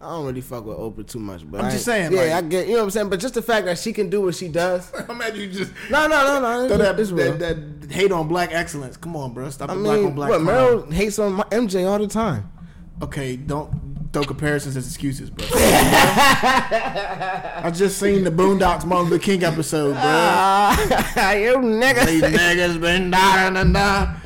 [0.00, 2.32] I don't really fuck with Oprah too much, but I'm I just saying, Yeah, like-
[2.32, 2.66] I get.
[2.66, 3.08] You know what I'm saying.
[3.08, 4.92] But just the fact that she can do what she does.
[5.08, 6.68] I'm mad you just No, no, no, no.
[6.68, 7.38] throw that, It's that,
[7.80, 8.98] that hate on black excellence.
[8.98, 9.48] Come on, bro.
[9.48, 10.30] Stop I the black on black.
[10.30, 10.40] what.
[10.42, 12.50] Meryl hates on my- MJ all the time.
[13.00, 13.83] Okay, don't
[14.14, 15.46] throw comparisons as excuses, bro.
[15.52, 20.00] I just seen the Boondocks Martin Luther King episode, bro.
[20.02, 22.06] Ah, you nigga.
[22.06, 24.16] These niggas been dying and die.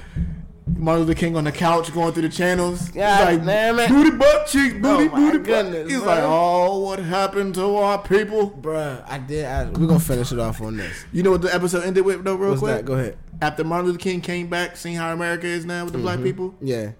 [0.76, 2.88] Martin Luther King on the couch going through the channels.
[2.88, 3.88] He's like, damn it.
[3.88, 5.90] booty butt cheeks, booty Oh booty goodness, butt.
[5.90, 6.06] He's bro.
[6.06, 8.50] like, oh, what happened to our people?
[8.50, 9.46] Bruh, I did.
[9.46, 11.04] I, we're gonna finish it off on this.
[11.12, 12.76] You know what the episode ended with, though, real What's quick?
[12.76, 12.84] that?
[12.84, 13.16] Go ahead.
[13.40, 16.54] After Martin Luther King came back, seeing how America is now with the black people?
[16.60, 16.92] Yeah.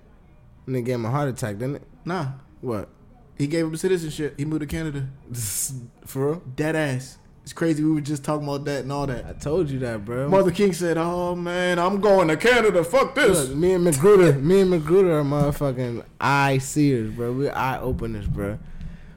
[0.67, 1.83] And they gave him a heart attack, didn't it?
[2.05, 2.29] Nah.
[2.61, 2.89] What?
[3.37, 4.35] He gave him citizenship.
[4.37, 5.09] He moved to Canada.
[6.05, 6.43] For real?
[6.57, 7.19] Dead ass.
[7.49, 7.83] It's crazy.
[7.83, 9.25] We were just talking about that and all that.
[9.25, 10.27] I told you that, bro.
[10.27, 12.85] Luther King said, "Oh man, I'm going to Canada.
[12.85, 17.33] Fuck this." Look, me and Magruder, me and Magruder are motherfucking eye seers, bro.
[17.33, 18.59] We eye openers, bro.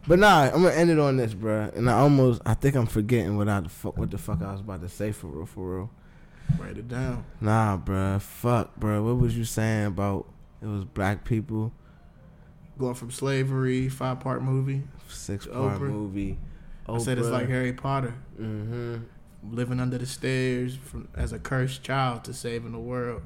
[0.07, 1.71] But nah, I'm gonna end it on this, bro.
[1.75, 4.53] And I almost, I think I'm forgetting what I the fuck, what the fuck I
[4.53, 5.89] was about to say for real, for real.
[6.57, 7.25] Write it down.
[7.41, 8.17] Nah, bro.
[8.19, 9.03] Fuck, bro.
[9.03, 10.25] What was you saying about
[10.61, 11.73] it was black people?
[12.81, 14.81] Going from slavery, five part movie.
[15.07, 15.81] Six part Oprah.
[15.81, 16.37] movie.
[16.89, 18.95] I said it's like Harry Potter, Mm-hmm.
[19.51, 23.21] living under the stairs from as a cursed child to saving the world.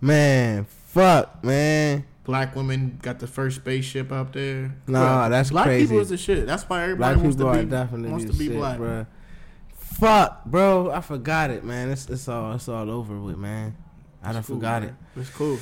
[0.00, 2.04] Man, fuck, man.
[2.24, 4.74] Black women got the first spaceship out there.
[4.88, 5.86] Nah, Bruh, that's black crazy.
[5.86, 6.44] people is the shit.
[6.46, 8.76] That's why everybody Black wants to be definitely wants to be shit, black.
[8.78, 9.06] bro.
[9.78, 10.90] Fuck, bro.
[10.90, 11.90] I forgot it, man.
[11.90, 13.76] It's it's all it's all over with, man.
[14.22, 14.96] I done It's cool, forgot man.
[15.16, 15.20] it.
[15.20, 15.58] It's cool.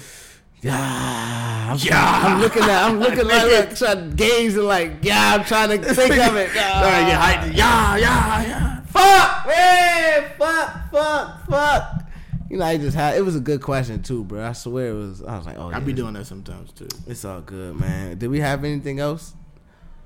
[0.66, 2.20] Yeah, I'm, Yeah.
[2.24, 5.80] I'm looking at, I'm looking like, like trying to gaze and like, yeah, I'm trying
[5.80, 6.48] to think of it.
[6.48, 7.56] Nah, get hyped.
[7.56, 8.80] Yeah, yeah, yeah.
[8.86, 12.02] Fuck, man, fuck, fuck, fuck.
[12.50, 13.16] You know, I just had.
[13.16, 14.44] It was a good question too, bro.
[14.44, 15.22] I swear it was.
[15.22, 15.76] I was like, oh, yeah.
[15.76, 16.88] I yeah, be doing that sometimes too.
[17.06, 18.18] It's all good, man.
[18.18, 19.34] Did we have anything else?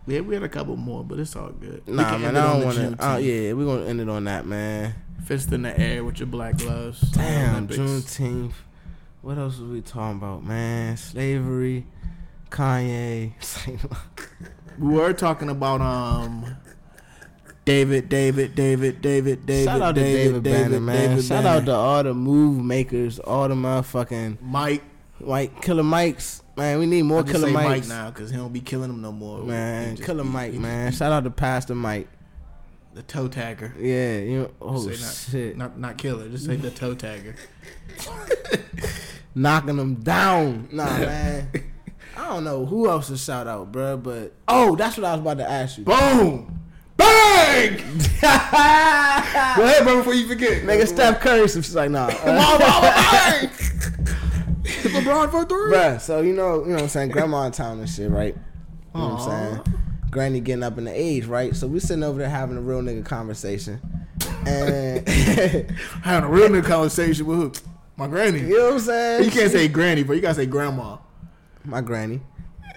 [0.07, 1.87] Yeah, we had a couple more, but it's all good.
[1.89, 2.37] Nah, man.
[2.37, 2.97] I don't want to.
[2.99, 4.95] Oh yeah, we're gonna end it on that, man.
[5.25, 7.01] Fist in the air with your black gloves.
[7.13, 7.79] Damn, Olympics.
[7.79, 8.53] Juneteenth.
[9.23, 10.97] What else was we talking about, man?
[10.97, 11.87] Slavery,
[12.51, 13.33] Kanye.
[14.79, 16.57] We were talking about um
[17.67, 19.65] David, David, David, David, David.
[19.67, 21.09] Shout out to David, Banner, man.
[21.11, 21.59] David Shout Banner.
[21.59, 24.83] out to all the move makers, all the motherfucking Mike.
[25.19, 26.43] white killer Mikes.
[26.57, 27.89] Man, we need more killer say Mike Mikes.
[27.89, 29.43] now because he don't be killing them no more.
[29.43, 30.93] Man, just killer Mike, man.
[30.93, 32.09] Shout out to Pastor Mike.
[32.95, 33.75] the toe tagger.
[33.79, 36.27] Yeah, you know, oh Say not, shit, Not not killer.
[36.31, 37.37] Just say the toe tagger.
[39.35, 40.69] knocking them down.
[40.73, 41.49] Nah, man.
[42.17, 43.97] I don't know who else to shout out, bro.
[43.97, 45.85] But oh, that's what I was about to ask you.
[45.85, 46.61] Boom.
[46.97, 47.77] Bang!
[48.21, 50.63] Go ahead, bro, before you forget.
[50.65, 52.09] Nigga, Steph Curry, so she's like, nah.
[52.25, 53.49] Bang!
[54.81, 55.73] LeBron for three.
[55.73, 58.35] Bruh, so you know, you know what I'm saying, grandma in town and shit, right?
[58.95, 59.77] You know what I'm saying?
[60.11, 61.55] Granny getting up in the age, right?
[61.55, 63.81] So we sitting over there having a real nigga conversation.
[64.47, 67.70] And Having a real nigga conversation with who?
[68.01, 68.41] My granny.
[68.41, 69.25] you know what I'm saying?
[69.25, 70.97] You can't say granny, but you gotta say grandma.
[71.67, 72.23] my granny.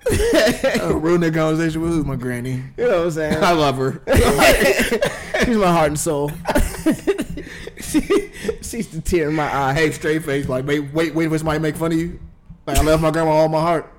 [0.05, 2.03] a real nigga conversation with who?
[2.03, 2.61] My granny.
[2.75, 3.37] You know what I'm saying?
[3.41, 4.01] I love her.
[5.45, 6.29] She's my heart and soul.
[7.79, 8.01] she,
[8.61, 9.73] she's the tear in my eye.
[9.73, 10.49] hey, straight face.
[10.49, 12.19] Like, wait, wait, wait for somebody make fun of you.
[12.67, 13.93] Like, I love my grandma all my heart.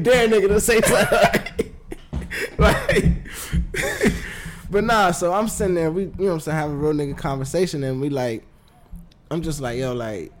[0.00, 1.74] dare nigga to say something.
[2.56, 3.12] like,
[4.70, 6.94] but nah, so I'm sitting there, we you know what I'm saying, having a real
[6.94, 8.42] nigga conversation and we like
[9.30, 10.32] I'm just like, yo, like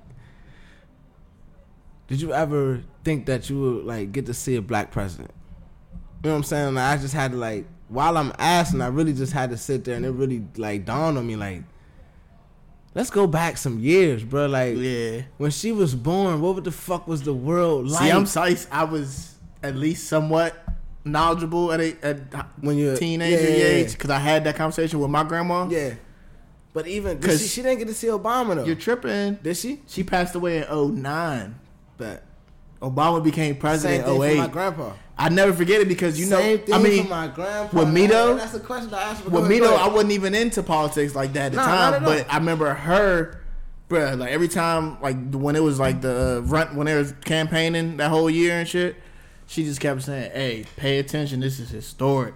[2.06, 5.30] did you ever think that you would like get to see a black president?
[6.22, 6.74] You know what I'm saying?
[6.74, 9.84] Like, I just had to like while I'm asking, I really just had to sit
[9.84, 11.62] there and it really like dawned on me like
[12.94, 14.46] Let's go back some years, bro.
[14.46, 15.22] Like Yeah.
[15.38, 18.02] when she was born, what the fuck was the world like?
[18.04, 18.56] See, I'm sorry.
[18.70, 20.54] I was at least somewhat
[21.04, 22.18] knowledgeable at a at
[22.60, 23.64] when you're teenager yeah, yeah, yeah.
[23.64, 25.68] age because I had that conversation with my grandma.
[25.68, 25.94] Yeah.
[26.74, 28.64] But even she, she didn't get to see Obama though.
[28.64, 29.34] You're tripping.
[29.36, 29.80] Did she?
[29.86, 31.54] She passed away in 09.
[31.96, 32.24] But
[32.82, 34.92] Obama became same president thing in for my grandpa.
[35.16, 36.40] I never forget it because you know.
[36.40, 37.78] same thing I mean, for my grandpa.
[37.78, 39.24] with me, though, that's a question I asked.
[39.24, 41.94] with me though, I wasn't even into politics like that at the time.
[41.94, 42.04] at.
[42.04, 43.40] But I remember her,
[43.88, 47.14] bruh, like every time, like when it was like the uh, run when they was
[47.24, 48.96] campaigning that whole year and shit,
[49.46, 51.38] she just kept saying, "Hey, pay attention.
[51.38, 52.34] This is historic.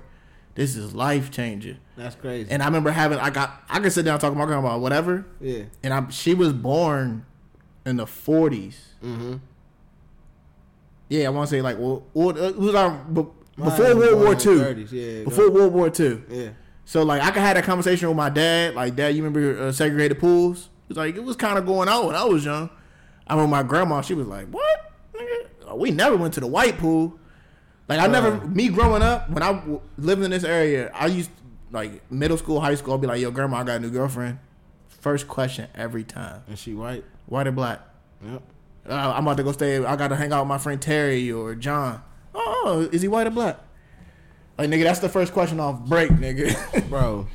[0.59, 1.79] This is life changing.
[1.97, 2.51] That's crazy.
[2.51, 4.71] And I remember having I got I could sit down and talk to my grandma
[4.71, 5.25] about whatever.
[5.41, 5.63] yeah.
[5.85, 7.25] And I she was born
[7.87, 8.89] in the forties.
[9.01, 9.37] Mm-hmm.
[11.11, 14.61] Yeah, I want to say like well, well, it was Mine before World War Two.
[14.61, 16.25] 30s, yeah, before World War Two.
[16.29, 16.49] Yeah.
[16.85, 18.75] So like I could have that conversation with my dad.
[18.75, 20.71] Like, Dad, you remember uh, segregated pools?
[20.89, 22.69] Was like, it was kind of going on when I was young.
[23.29, 24.01] I remember my grandma.
[24.01, 24.93] She was like, what?
[25.15, 27.17] Nigga, we never went to the white pool.
[27.89, 28.33] Like I never.
[28.33, 28.49] Right.
[28.49, 31.31] Me growing up, when I w- lived in this area, I used
[31.71, 32.95] like middle school, high school.
[32.95, 34.39] I'd be like, yo, grandma, I got a new girlfriend.
[34.89, 37.05] First question every time: And she white.
[37.27, 37.81] white or black?
[38.25, 38.43] Yep.
[38.89, 39.85] Uh, I'm about to go stay.
[39.85, 42.03] I got to hang out with my friend Terry or John.
[42.35, 43.59] Oh, is he white or black?
[44.59, 46.89] Like nigga, that's the first question off break, nigga.
[46.89, 47.27] bro.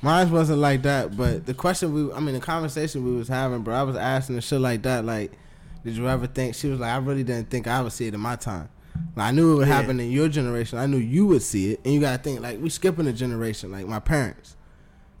[0.00, 3.62] Mine wasn't like that, but the question we, I mean, the conversation we was having,
[3.62, 5.32] bro, I was asking the shit like that, like,
[5.84, 6.54] did you ever think?
[6.54, 8.68] She was like, I really didn't think I would see it in my time.
[9.16, 9.74] I knew it would Yeah.
[9.74, 10.78] happen in your generation.
[10.78, 13.72] I knew you would see it, and you gotta think like we skipping a generation,
[13.72, 14.56] like my parents.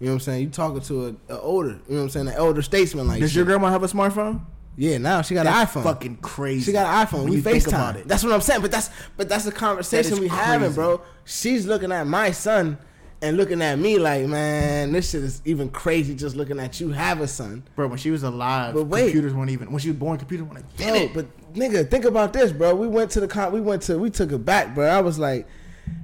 [0.00, 0.42] You know what I'm saying?
[0.44, 3.20] You talking to a, a older, you know what I'm saying, an elder statesman like.
[3.20, 3.36] Does shit.
[3.36, 4.42] your grandma have a smartphone?
[4.76, 5.82] yeah, now she got an iPhone.
[5.82, 6.66] fucking crazy.
[6.66, 7.24] She got an iPhone.
[7.24, 7.96] when we FaceTime.
[7.96, 8.06] it.
[8.08, 8.62] That's what I'm saying.
[8.62, 11.00] But that's but that's the conversation That we having, bro.
[11.24, 12.78] She's looking at my son
[13.20, 16.14] and looking at me like, man, this shit is even crazy.
[16.14, 17.64] Just looking at you have a son.
[17.76, 19.04] Bro, when she was alive, But wait.
[19.06, 19.70] computers weren't even.
[19.70, 21.14] When she was born, computers weren't Bro, invented.
[21.14, 22.74] but nigga, think about this, bro.
[22.74, 23.52] We went to the con.
[23.52, 23.98] We went to.
[23.98, 24.86] We took it back, bro.
[24.86, 25.46] I was like,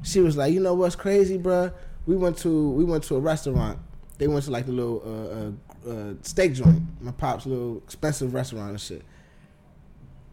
[0.02, 1.70] she was like, you know what's crazy, bro?
[2.06, 3.78] We went to we went to a restaurant.
[4.18, 5.02] They went to like the little
[5.86, 6.82] uh, uh, uh, steak joint.
[7.00, 9.02] My pop's little expensive restaurant and shit.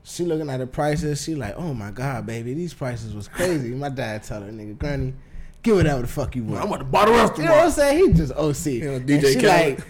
[0.04, 1.24] She looking at the prices.
[1.24, 3.70] She like, oh my god, baby, these prices was crazy.
[3.70, 5.14] My dad tell her, nigga, Granny,
[5.64, 6.64] give whatever the fuck you want.
[6.64, 7.38] I'm about the restaurant.
[7.38, 8.08] You know what I'm saying?
[8.08, 8.66] He just OC.
[8.66, 9.78] You know, DJ she Khaled.
[9.78, 9.88] like,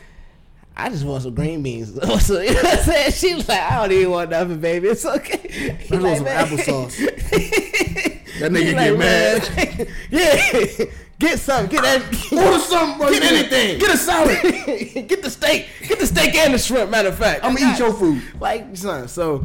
[0.75, 1.93] I just want some green beans.
[2.25, 3.11] so, you know what I'm saying?
[3.11, 4.87] She was like, I don't even want nothing, baby.
[4.87, 5.77] It's okay.
[5.91, 8.17] I want some man- applesauce.
[8.39, 9.87] That nigga like, get mad.
[10.09, 10.85] yeah.
[11.19, 11.69] Get something.
[11.69, 12.33] Get that.
[12.33, 13.11] Order something, bro.
[13.11, 13.77] Get anything.
[13.77, 14.41] Get a salad.
[15.07, 15.67] get the steak.
[15.87, 16.89] Get the steak and the shrimp.
[16.89, 18.23] Matter of fact, I'm gonna eat your food.
[18.39, 19.07] like son.
[19.07, 19.43] So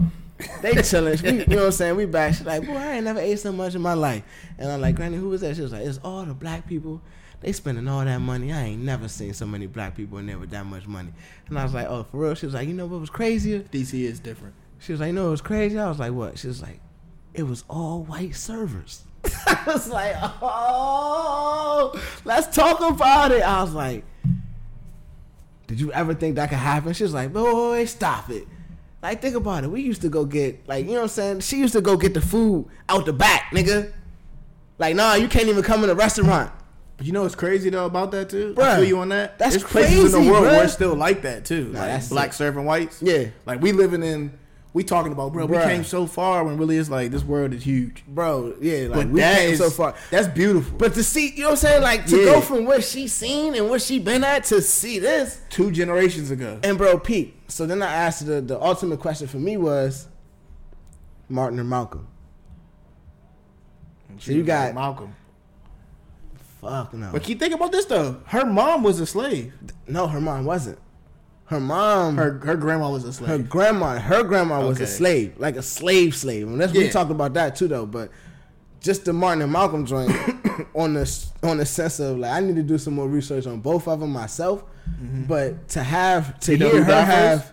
[0.62, 1.18] they chilling.
[1.22, 1.96] We, you know what I'm saying?
[1.96, 2.34] We back.
[2.34, 4.22] She's like, boy, I ain't never ate so much in my life.
[4.58, 5.56] And I'm like, Granny, who was that?
[5.56, 7.00] She was like, it's all the black people.
[7.40, 8.52] They spending all that money.
[8.52, 11.12] I ain't never seen so many black people in there with that much money.
[11.48, 12.34] And I was like, oh, for real?
[12.34, 13.60] She was like, you know what was crazier?
[13.60, 14.54] DC is different.
[14.78, 15.78] She was like, you know what was crazy?
[15.78, 16.38] I was like, what?
[16.38, 16.80] She was like,
[17.34, 19.04] it was all white servers.
[19.46, 23.42] I was like, oh, let's talk about it.
[23.42, 24.04] I was like,
[25.66, 26.92] did you ever think that could happen?
[26.92, 28.46] She was like, boy, stop it.
[29.02, 29.70] Like, think about it.
[29.70, 31.40] We used to go get, like, you know what I'm saying?
[31.40, 33.92] She used to go get the food out the back, nigga.
[34.78, 36.50] Like, nah, you can't even come in a restaurant.
[36.96, 38.54] But you know what's crazy though about that too?
[38.54, 39.38] Bruh, I feel you on that.
[39.38, 40.52] that's There's places in the world bruh.
[40.52, 41.72] where it's still like that too.
[41.72, 42.38] Nah, like black sick.
[42.38, 43.02] serving whites.
[43.02, 43.26] Yeah.
[43.44, 44.38] Like we living in.
[44.76, 45.46] We talking about, bro.
[45.46, 48.04] We came so far when really it's like this world is huge.
[48.06, 49.94] Bro, yeah, like, But we came is so far.
[50.10, 50.76] That's beautiful.
[50.76, 51.82] But to see, you know what I'm saying?
[51.82, 52.24] Like, to Yeah.
[52.26, 56.30] go from what she seen and what she been at to see this, Two generations
[56.30, 56.58] ago.
[56.62, 57.34] And bro, Pete.
[57.48, 60.08] So then I asked the the ultimate question for me was
[61.30, 62.06] Martin or Malcolm.
[64.18, 65.14] So you got Malcolm.
[66.60, 67.12] fuck no.
[67.12, 68.20] But keep thinking about this though.
[68.26, 69.54] Her mom was a slave.
[69.88, 70.78] no, her mom wasn't.
[71.46, 73.28] Her mom, her, Her grandma was a slave.
[73.30, 76.46] Her grandma, her grandma was a slave, like a slave slave.
[76.48, 76.90] And that's we Yeah.
[76.90, 77.86] talked about that too, though.
[77.86, 78.10] But
[78.80, 80.10] just the Martin and Malcolm joint
[80.74, 83.60] on the on the sense of like I need to do some more research on
[83.60, 84.64] both of them myself.
[85.00, 85.24] Mm-hmm.
[85.24, 87.52] But to have to You hear her have, first?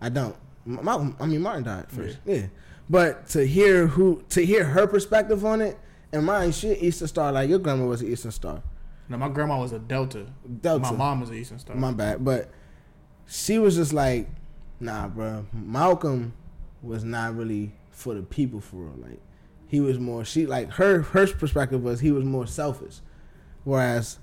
[0.00, 0.36] I don't.
[0.66, 2.18] Malcolm, I mean Martin died first.
[2.24, 2.46] Yeah.
[2.90, 5.78] But to hear who to hear her perspective on it,
[6.12, 7.30] and mine, she Eastern Star.
[7.32, 8.60] Like your grandma was an Eastern Star.
[9.08, 10.26] no, my grandma was a Delta.
[10.60, 10.90] Delta.
[10.90, 11.76] My mom was an Eastern Star.
[11.76, 12.24] My bad.
[12.24, 12.50] But
[13.26, 14.28] she was just like,
[14.80, 15.46] nah, bro.
[15.52, 16.34] Malcolm
[16.82, 18.94] was not really for the people for real.
[18.98, 19.20] Like
[19.66, 23.00] he was more she like her her perspective was he was more selfish.
[23.64, 24.18] Whereas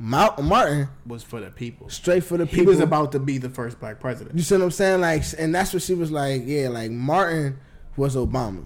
[0.00, 1.88] Mal- Martin was for the people.
[1.88, 2.60] straight for the people.
[2.64, 4.36] He was about to be the first black president.
[4.36, 5.00] you see what I'm saying?
[5.00, 7.58] Like and that's what she was like, yeah, like Martin
[7.96, 8.64] was Obama.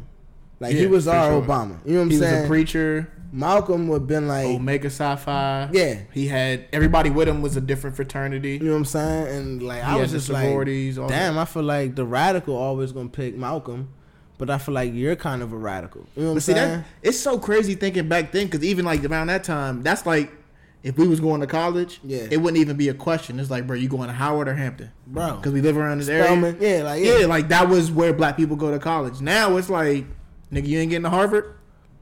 [0.61, 1.43] Like he was our sure.
[1.43, 1.79] Obama.
[1.85, 2.35] You know what I'm saying?
[2.35, 3.13] He was a preacher.
[3.35, 5.71] Malcolm would have been like Omega Psi Phi.
[5.73, 6.01] Yeah.
[6.13, 8.53] He had everybody with him was a different fraternity.
[8.53, 9.27] You know what I'm saying?
[9.37, 12.93] And like He I was the just like, damn, I feel like the radical always
[12.93, 13.89] gonna pick Malcolm,
[14.37, 16.07] but I feel like you're kind of a radical.
[16.15, 16.81] You know what I'm see saying?
[16.81, 20.31] that it's so crazy thinking back then because even like around that time, that's like
[20.83, 22.27] if we was going to college, Yeah.
[22.29, 23.39] it wouldn't even be a question.
[23.39, 24.91] It's like, bro, you going to Howard or Hampton?
[25.07, 25.37] Bro.
[25.37, 26.79] because we live around this Spelman, area.
[26.79, 27.19] yeah, like yeah.
[27.21, 29.21] Yeah, like that was where black people go to college.
[29.21, 30.05] Now it's like,
[30.53, 31.55] nigga, you ain't getting to Harvard.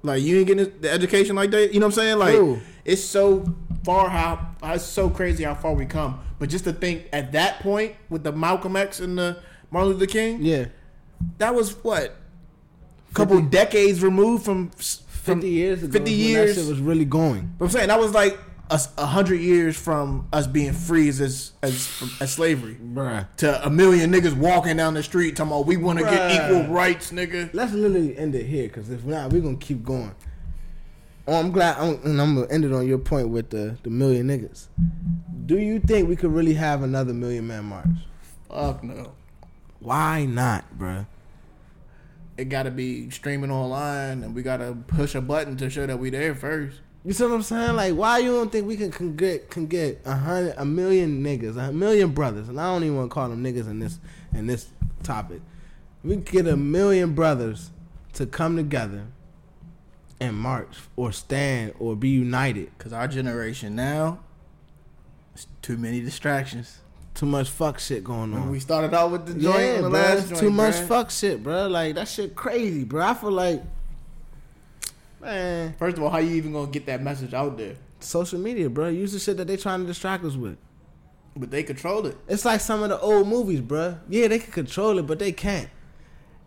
[0.02, 1.72] Like you ain't getting the education like that.
[1.74, 2.18] You know what I'm saying?
[2.18, 2.60] Like True.
[2.84, 6.20] it's so far how it's so crazy how far we come.
[6.38, 9.38] But just to think at that point with the Malcolm X and the
[9.70, 10.66] Martin Luther King, yeah.
[11.38, 12.16] that was what
[13.10, 16.56] a couple decades removed from s- Fifty years ago, 50 is when years.
[16.56, 17.52] that shit was really going.
[17.58, 18.38] But I'm saying that was like
[18.70, 23.26] us a hundred years from us being free as as as, as slavery Bruh.
[23.38, 26.72] to a million niggas walking down the street talking about we want to get equal
[26.72, 27.50] rights, nigga.
[27.52, 30.14] Let's literally end it here, because if not, we're gonna keep going.
[31.26, 33.90] Oh, I'm glad, I'm, and I'm gonna end it on your point with the the
[33.90, 34.68] million niggas.
[35.46, 37.86] Do you think we could really have another million man march?
[38.48, 39.12] Fuck no.
[39.80, 41.06] Why not, bruh?
[42.36, 45.86] It got to be streaming online, and we got to push a button to show
[45.86, 46.80] that we there first.
[47.04, 47.76] You see what I'm saying?
[47.76, 51.24] Like, why you don't think we can, can get can get a hundred, a million
[51.24, 53.98] niggas, a million brothers, and I don't even want to call them niggas in this
[54.34, 54.68] in this
[55.02, 55.40] topic.
[56.04, 57.70] We get a million brothers
[58.14, 59.06] to come together
[60.20, 62.70] and march or stand or be united.
[62.78, 64.20] Cause our generation now,
[65.34, 66.78] it's too many distractions.
[67.14, 68.50] Too much fuck shit going on.
[68.50, 71.42] we started out with the joint yeah, the bro, last joint, too much fuck shit,
[71.42, 71.66] bro.
[71.68, 73.04] Like that shit crazy, bro.
[73.04, 73.62] I feel like,
[75.20, 77.76] man, First of all, how you even gonna get that message out there?
[78.02, 78.88] social media, bro.
[78.88, 80.56] Use the shit that they trying to distract us with.
[81.36, 82.16] But they control it.
[82.28, 83.98] It's like some of the old movies, bro.
[84.08, 85.68] Yeah, they can control it, but they can't.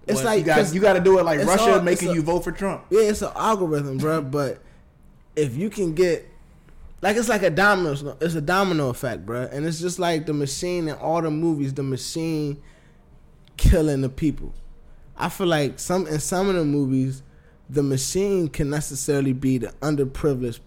[0.07, 2.09] It's Well, like you got 'cause- you got to do it like Russia all- making
[2.09, 2.83] a- you vote for Trump.
[2.89, 4.21] yeah, it's an algorithm, bro.
[4.39, 4.61] But
[5.35, 6.27] if you can get
[7.01, 9.43] like it's like a domino, it's a domino effect, bro.
[9.51, 12.57] And it's just like the machine in all the movies, the machine
[13.57, 14.53] killing the people.
[15.17, 17.21] I feel like some in some of the movies,
[17.73, 20.59] the machine can necessarily be the underprivileged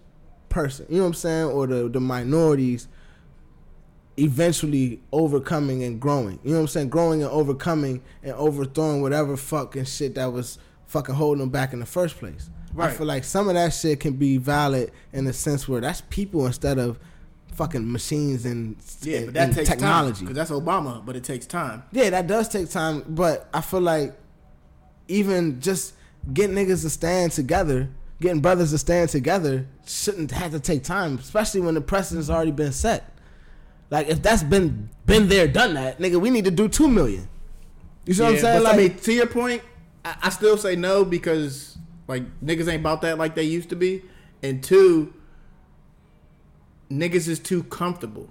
[0.49, 0.85] person.
[0.89, 2.87] You know what I'm saying, or the the minorities
[4.17, 6.39] eventually overcoming and growing.
[6.43, 6.89] You know what I'm saying?
[6.89, 11.79] Growing and overcoming and overthrowing whatever fucking shit that was fucking holding them back in
[11.79, 12.49] the first place.
[12.73, 12.89] Right.
[12.89, 16.01] I feel like some of that shit can be valid in the sense where that's
[16.09, 16.97] people instead of
[17.53, 20.21] fucking machines and, Yeah, but that takes technology.
[20.25, 21.05] because that's Obama.
[21.05, 21.83] But it takes time.
[21.91, 24.15] Yeah, that does take time, but I feel like
[25.07, 25.93] even just
[26.33, 27.89] getting niggas to stand together,
[28.21, 32.51] getting brothers to stand together, shouldn't have to take time, especially when the precedent's already
[32.51, 33.13] been set.
[33.89, 37.29] Like if that's been been there, done that, nigga, we need to do two million.
[38.05, 38.63] You see what I'm saying?
[38.63, 39.61] Like, I mean, to your point,
[40.03, 43.75] I, I still say no because like niggas ain't about that like they used to
[43.75, 44.03] be,
[44.43, 45.13] and two,
[46.89, 48.29] niggas is too comfortable.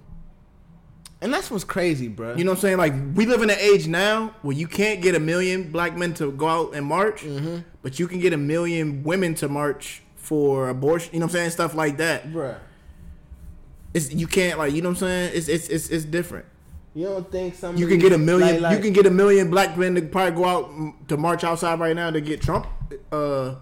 [1.21, 2.35] And that's what's crazy, bro.
[2.35, 2.77] You know what I'm saying?
[2.77, 6.13] Like we live in an age now where you can't get a million black men
[6.15, 7.57] to go out and march, Mm-hmm.
[7.81, 11.13] but you can get a million women to march for abortion.
[11.13, 11.49] You know what I'm saying?
[11.51, 12.27] Stuff like that.
[12.31, 12.57] Bruh.
[13.93, 15.31] It's you can't like you know what I'm saying?
[15.33, 16.45] It's it's it's, it's different.
[16.93, 18.55] You don't think some You can get a million.
[18.55, 21.43] like- like- you can get a million black men to probably go out to march
[21.43, 22.67] outside right now to get Trump
[23.11, 23.55] uh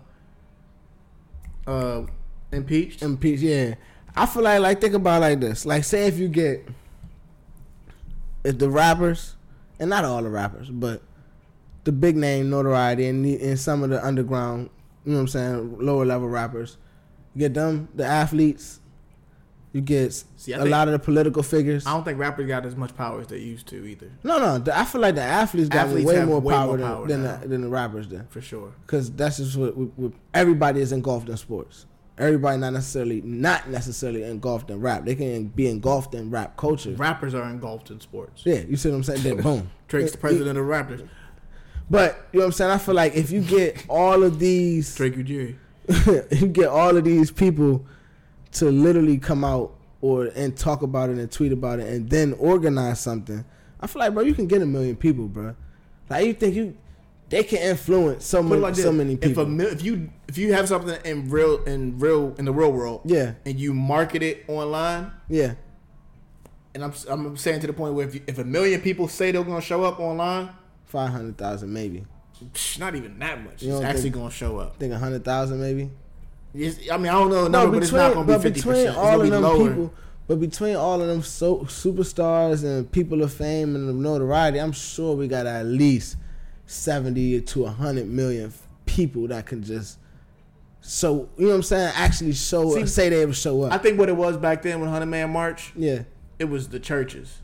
[1.67, 2.03] uh
[2.51, 3.01] impeached.
[3.01, 3.43] Impeached.
[3.43, 3.75] Yeah,
[4.15, 5.65] I feel like like think about it like this.
[5.65, 6.67] Like say if you get
[8.45, 9.36] if the rappers
[9.79, 11.01] and not all the rappers, but
[11.84, 14.69] the big name notoriety and the, and some of the underground,
[15.05, 16.77] you know what I'm saying, lower level rappers,
[17.34, 18.79] you get them the athletes.
[19.73, 21.86] You get See, a think- lot of the political figures.
[21.86, 24.58] I don't think rappers got as much power as they used to either, No, no,
[24.58, 27.08] the, I feel like the athletes got Athletes way more way power, more than, power
[27.08, 27.38] than, now.
[27.38, 28.21] the, than the rappers do.
[28.29, 28.71] for sure.
[28.86, 31.88] because that's just what, what, what everybody is engulfed in sports.
[32.17, 35.04] Everybody not necessarily not necessarily engulfed in rap.
[35.04, 36.91] They can be engulfed in rap culture.
[36.91, 38.43] Rappers are engulfed in sports.
[38.45, 39.23] Yeah, you see what I'm saying?
[39.23, 39.69] Then boom.
[39.89, 41.01] Drake's the president of rappers.
[41.89, 42.71] But you know what I'm saying?
[42.71, 45.56] I feel like if you get all of these, Drake Ujiri.
[46.41, 47.86] you get all of these people
[48.54, 52.34] to literally come out or and talk about it and tweet about it and then
[52.34, 53.43] organize something.
[53.82, 55.56] I feel like, bro, you can get a million people, bro.
[56.10, 56.78] Like you think you,
[57.29, 59.43] they can influence so many, like so many If people.
[59.61, 63.01] a if you if you have something in real in real in the real world,
[63.05, 65.53] yeah, and you market it online, yeah.
[66.73, 69.31] and I'm I'm saying to the point where if you, if a million people say
[69.31, 70.49] they're gonna show up online,
[70.85, 72.05] Five hundred thousand maybe.
[72.79, 73.63] not even that much.
[73.63, 74.77] It's actually think- gonna show up.
[74.77, 75.89] Think a hundred thousand maybe.
[76.53, 78.73] It's, I mean, I don't know the number, but it's not gonna be fifty between
[78.75, 78.89] percent.
[78.89, 79.67] It's all of be them lower.
[79.69, 79.93] people,
[80.27, 85.15] but between all of them so superstars and people of fame and notoriety, I'm sure
[85.15, 86.15] we got at least
[86.65, 88.54] seventy to hundred million
[88.86, 89.99] people that can just.
[90.82, 91.91] So you know what I'm saying?
[91.95, 93.73] Actually, show See, say they ever show up.
[93.73, 96.04] I think what it was back then when Hundred Man March, yeah,
[96.37, 97.42] it was the churches.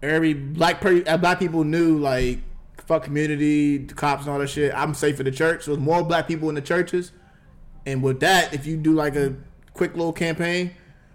[0.00, 2.38] Every black per, uh, black people knew like
[2.86, 4.72] fuck community, the cops and all that shit.
[4.72, 5.64] I'm safe in the church.
[5.64, 7.10] So more black people in the churches,
[7.84, 9.34] and with that, if you do like a
[9.74, 10.70] quick little campaign,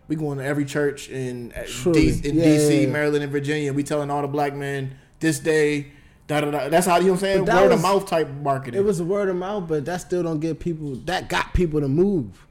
[0.09, 1.63] we going to every church in uh,
[1.93, 2.87] D- in Yeah, DC, yeah, yeah.
[2.87, 3.71] Maryland, and Virginia.
[3.71, 5.93] We telling all the black men this day.
[6.27, 6.69] Da, da, da.
[6.69, 7.45] That's how you know what I'm saying.
[7.45, 8.79] Word was- of mouth type marketing.
[8.79, 10.95] it was a word of mouth, but that still don't get people.
[11.05, 12.47] That got people to move.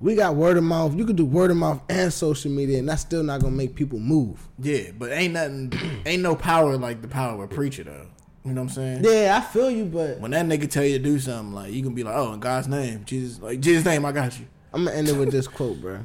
[0.00, 0.94] We got word of mouth.
[0.94, 3.74] You could do word of mouth and social media, and that's still not gonna make
[3.74, 4.48] people move.
[4.58, 5.72] yeah, but ain't nothing.
[6.06, 8.06] ain't no power like the power of a preacher though.
[8.44, 9.04] You know what I'm saying?
[9.04, 11.82] Yeah, I feel you, but When that nigga tell you to do something, like you
[11.82, 14.84] can be like, "Oh, in God's name, Jesus, like Jesus' name, I got you." I'm
[14.84, 16.00] gonna end it with this quote, bro.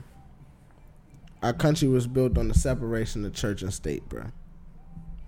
[1.44, 4.26] Our country was built on the separation of church and state, bro.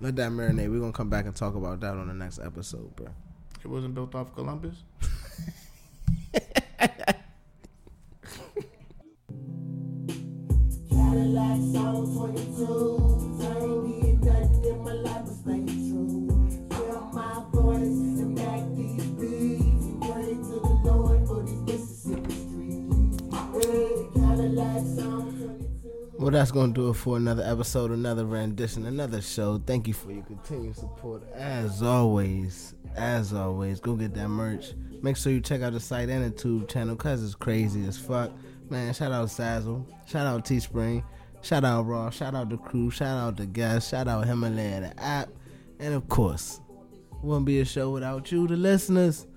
[0.04, 0.70] Let that marinate.
[0.70, 3.08] We're gonna come back and talk about that on the next episode, bro.
[3.64, 4.76] It wasn't built off Columbus.
[10.90, 13.33] Cadillac Sound 22.
[26.24, 29.62] Well, that's gonna do it for another episode, another rendition, another show.
[29.68, 32.76] Thank you for your continued support, as always.
[32.96, 34.74] As always, go get that merch.
[35.02, 37.98] Make sure you check out the site and the tube channel, cause it's crazy as
[37.98, 38.32] fuck.
[38.70, 41.04] Man, shout out Sazzle, shout out Teespring,
[41.42, 45.04] shout out Raw, shout out the crew, shout out the guests, shout out Himalaya, the
[45.04, 45.28] app,
[45.80, 46.62] and of course,
[47.22, 49.28] wouldn't be a show without you, the listeners.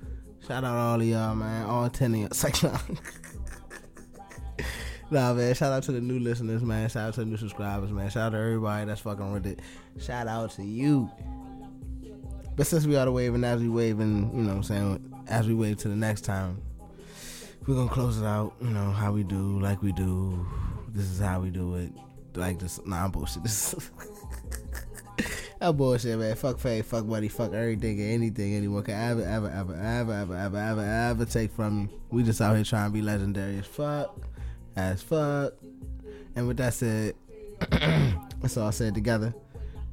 [0.47, 2.81] Shout out all of y'all, man, all ten of y'all.
[5.11, 5.55] Nah, man.
[5.55, 6.89] Shout out to the new listeners, man.
[6.89, 8.11] Shout out to the new subscribers, man.
[8.11, 9.61] Shout out to everybody that's fucking with it.
[10.01, 11.11] Shout out to you.
[12.57, 15.47] But since we are the waving as we waving, you know what I'm saying, as
[15.47, 16.61] we wave to the next time,
[17.67, 20.47] we're gonna close it out, you know, how we do, like we do.
[20.89, 21.93] This is how we do it.
[22.35, 23.43] Like this nah I'm bullshit.
[23.43, 23.75] This
[25.59, 26.35] that bullshit, man.
[26.37, 30.37] Fuck fame, fuck money, fuck everything and anything anyone can ever, ever, ever, ever, ever,
[30.37, 32.01] ever, ever, ever take from you.
[32.11, 34.17] We just out here trying to be legendary as fuck.
[34.77, 35.55] As fuck.
[36.35, 37.15] And with that said,
[38.41, 39.35] that's all I said together.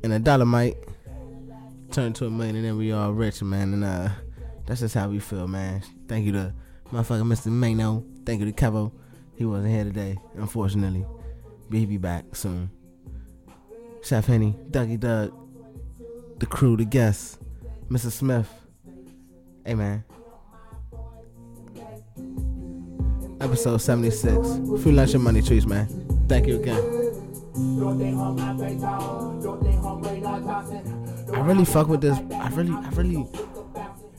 [0.04, 0.76] And a dollar might
[1.92, 3.74] turn to a million and then we all rich, man.
[3.74, 4.10] And uh
[4.66, 5.82] that's just how we feel, man.
[6.08, 6.54] Thank you to
[6.92, 7.48] motherfucking Mr.
[7.48, 8.06] Mano.
[8.26, 8.92] Thank you to Kevo.
[9.36, 11.06] He wasn't here today, unfortunately.
[11.70, 12.70] But he be back soon.
[14.04, 15.34] Chef Henny, Dougie Doug,
[16.40, 17.38] the crew, the guests,
[17.90, 18.12] Mr.
[18.12, 18.50] Smith.
[19.66, 20.04] Hey man.
[23.44, 24.82] Episode 76.
[24.82, 25.86] Free lunch and money trees, man.
[26.30, 26.78] Thank you again.
[31.34, 32.18] I really fuck with this.
[32.18, 33.28] I really, I really,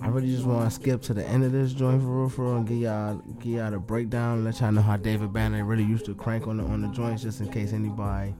[0.02, 2.42] I really just want to skip to the end of this joint for real, for
[2.44, 4.44] real, and give y'all, give y'all a breakdown.
[4.44, 7.22] Let y'all know how David Banner really used to crank on the on the joints,
[7.22, 8.34] just in case anybody,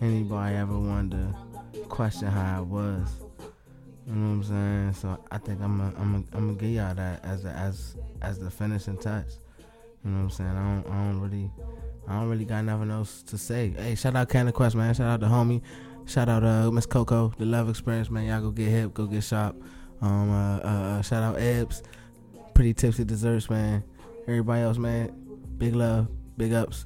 [0.00, 1.34] anybody ever wanted
[1.72, 3.20] to question how it was.
[4.06, 4.92] You know what I'm saying?
[4.94, 7.96] So I think I'm gonna, I'm gonna, I'm gonna give y'all that as a, as
[8.22, 9.26] as the finishing touch.
[10.04, 10.50] You know what I'm saying?
[10.50, 11.50] I don't, I don't really,
[12.06, 13.72] I don't really got nothing else to say.
[13.76, 14.92] Hey, shout out Canada Quest, man.
[14.94, 15.62] Shout out the homie.
[16.06, 18.26] Shout out uh Miss Coco, the Love Experience, man.
[18.26, 19.56] Y'all go get hip, go get shop.
[20.02, 20.60] Um, uh, uh,
[20.98, 21.82] uh, shout out Ebbs,
[22.52, 23.82] Pretty Tipsy Desserts, man.
[24.28, 25.12] Everybody else, man.
[25.56, 26.84] Big love, big ups.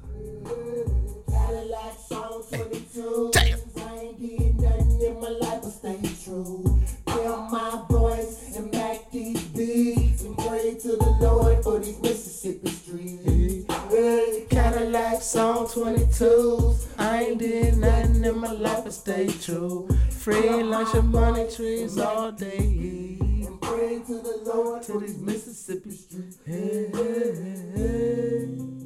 [14.89, 16.87] relax on 22s.
[16.97, 19.87] I ain't did nothing in my life but stay true.
[20.09, 22.57] Free lunch and money trees all day.
[22.57, 26.39] And pray to the Lord to these Mississippi streets.
[26.43, 28.78] Hey, hey, hey.